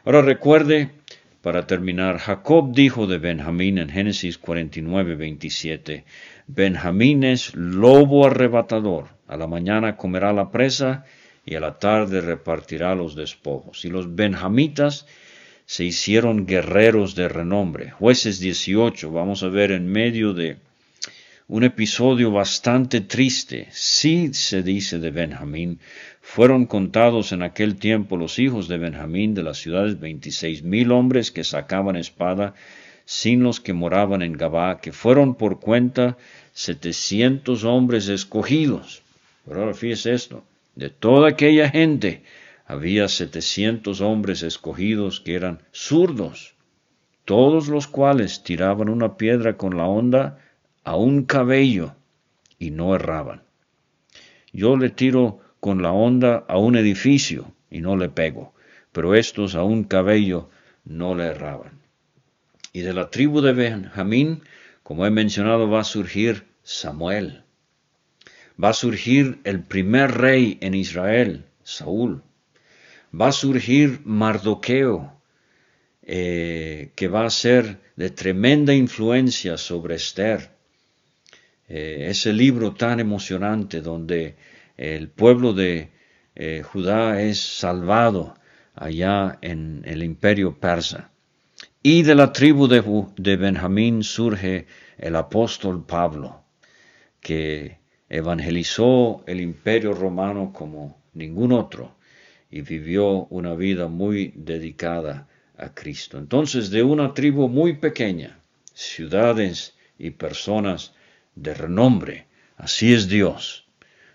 Ahora 0.06 0.21
recuerde 0.21 0.91
para 1.41 1.67
terminar, 1.67 2.19
Jacob 2.19 2.73
dijo 2.73 3.06
de 3.06 3.17
Benjamín 3.17 3.77
en 3.77 3.89
Génesis 3.89 4.38
49, 4.38 5.15
27, 5.15 6.06
Benjamín 6.47 7.25
es 7.25 7.53
lobo 7.53 8.25
arrebatador, 8.25 9.10
a 9.27 9.36
la 9.36 9.47
mañana 9.47 9.97
comerá 9.97 10.32
la 10.32 10.51
presa 10.51 11.06
y 11.45 11.56
a 11.56 11.60
la 11.60 11.77
tarde 11.79 12.21
repartirá 12.21 12.95
los 12.95 13.15
despojos. 13.15 13.86
Y 13.86 13.89
los 13.89 14.15
benjamitas 14.15 15.06
se 15.65 15.86
hicieron 15.86 16.45
guerreros 16.45 17.15
de 17.15 17.27
renombre. 17.27 17.91
Jueces 17.91 18.39
18, 18.39 19.12
vamos 19.12 19.43
a 19.43 19.47
ver 19.49 19.71
en 19.71 19.88
medio 19.88 20.34
de 20.34 20.58
un 21.47 21.63
episodio 21.63 22.32
bastante 22.32 23.01
triste, 23.01 23.67
sí 23.71 24.34
se 24.34 24.63
dice 24.63 24.99
de 24.99 25.12
Benjamín, 25.12 25.79
fueron 26.21 26.65
contados 26.65 27.34
en 27.34 27.43
aquel 27.43 27.75
tiempo 27.75 28.15
los 28.15 28.39
hijos 28.39 28.69
de 28.69 28.77
Benjamín 28.77 29.34
de 29.34 29.43
las 29.43 29.58
ciudades 29.58 29.99
veintiséis 29.99 30.63
mil 30.63 30.91
hombres 30.91 31.32
que 31.32 31.43
sacaban 31.43 31.97
espada, 31.97 32.56
sin 33.06 33.43
los 33.43 33.60
que 33.60 33.73
moraban 33.73 34.21
en 34.21 34.34
Gabá, 34.34 34.79
que 34.79 34.93
fueron 34.93 35.36
por 35.36 35.60
cuenta 35.60 36.17
setecientos 36.53 37.65
hombres 37.65 38.08
escogidos. 38.08 39.03
Pero 39.45 39.60
ahora 39.60 39.73
fíjese 39.73 40.13
esto, 40.13 40.45
de 40.75 40.89
toda 40.89 41.29
aquella 41.29 41.69
gente 41.69 42.23
había 42.65 43.07
setecientos 43.07 44.01
hombres 44.01 44.41
escogidos 44.43 45.19
que 45.19 45.36
eran 45.36 45.62
zurdos, 45.71 46.55
todos 47.25 47.67
los 47.67 47.88
cuales 47.88 48.43
tiraban 48.43 48.89
una 48.89 49.17
piedra 49.17 49.57
con 49.57 49.77
la 49.77 49.86
onda 49.86 50.39
a 50.83 50.95
un 50.95 51.23
cabello 51.23 51.95
y 52.59 52.71
no 52.71 52.95
erraban. 52.95 53.43
Yo 54.51 54.77
le 54.77 54.89
tiro 54.89 55.39
con 55.59 55.81
la 55.81 55.91
onda 55.91 56.45
a 56.47 56.57
un 56.57 56.75
edificio 56.75 57.53
y 57.69 57.81
no 57.81 57.95
le 57.95 58.09
pego, 58.09 58.53
pero 58.91 59.15
estos 59.15 59.55
a 59.55 59.63
un 59.63 59.83
cabello 59.83 60.49
no 60.86 61.15
le 61.15 61.25
erraban. 61.27 61.79
Y 62.71 62.81
de 62.81 62.93
la 62.93 63.09
tribu 63.09 63.41
de 63.41 63.53
Benjamín, 63.53 64.41
como 64.83 65.05
he 65.05 65.12
mencionado, 65.12 65.69
va 65.69 65.81
a 65.81 65.86
surgir 65.86 66.45
Samuel. 66.63 67.42
Va 68.61 68.69
a 68.69 68.73
surgir 68.73 69.39
el 69.43 69.63
primer 69.63 70.11
rey 70.11 70.57
en 70.61 70.73
Israel, 70.73 71.45
Saúl. 71.63 72.21
Va 73.13 73.27
a 73.27 73.31
surgir 73.31 74.01
Mardoqueo, 74.05 75.13
eh, 76.03 76.91
que 76.95 77.07
va 77.07 77.25
a 77.25 77.29
ser 77.29 77.79
de 77.95 78.09
tremenda 78.09 78.73
influencia 78.73 79.57
sobre 79.57 79.95
Esther. 79.95 80.51
Eh, 81.67 82.07
ese 82.09 82.33
libro 82.33 82.73
tan 82.73 82.99
emocionante 82.99 83.81
donde 83.81 84.35
el 84.77 85.09
pueblo 85.09 85.53
de 85.53 85.91
eh, 86.35 86.63
Judá 86.63 87.21
es 87.21 87.39
salvado 87.39 88.35
allá 88.75 89.37
en 89.41 89.83
el 89.85 90.03
imperio 90.03 90.59
persa. 90.59 91.11
Y 91.81 92.03
de 92.03 92.15
la 92.15 92.31
tribu 92.31 92.67
de, 92.67 92.83
de 93.17 93.37
Benjamín 93.37 94.03
surge 94.03 94.67
el 94.97 95.15
apóstol 95.15 95.85
Pablo, 95.85 96.43
que 97.19 97.82
evangelizó 98.13 99.23
el 99.26 99.41
imperio 99.41 99.93
romano 99.93 100.54
como 100.54 101.02
ningún 101.15 101.52
otro 101.52 101.95
y 102.52 102.62
vivió 102.62 103.26
una 103.32 103.56
vida 103.56 103.88
muy 103.88 104.32
dedicada 104.36 105.28
a 105.58 105.73
Cristo. 105.73 106.19
Entonces, 106.19 106.69
de 106.69 106.84
una 106.84 107.15
tribu 107.15 107.49
muy 107.49 107.73
pequeña, 107.73 108.38
ciudades 108.73 109.76
y 109.97 110.12
personas 110.12 110.93
de 111.34 111.56
renombre, 111.56 112.28
así 112.56 112.93
es 112.93 113.08
Dios. 113.08 113.65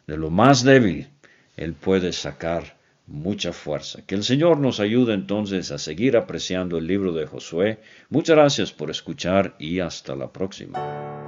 De 0.07 0.17
lo 0.17 0.31
más 0.31 0.63
débil, 0.63 1.09
Él 1.57 1.73
puede 1.73 2.13
sacar 2.13 2.77
mucha 3.09 3.53
fuerza. 3.53 4.03
Que 4.07 4.15
el 4.15 4.23
Señor 4.23 4.61
nos 4.61 4.79
ayude 4.79 5.13
entonces 5.13 5.73
a 5.73 5.79
seguir 5.79 6.17
apreciando 6.17 6.79
el 6.79 6.87
libro 6.87 7.13
de 7.13 7.27
Josué. 7.27 7.81
Muchas 8.11 8.37
gracias 8.37 8.73
por 8.73 8.91
escuchar 8.91 9.57
y 9.59 9.81
hasta 9.81 10.15
la 10.15 10.33
próxima. 10.33 11.28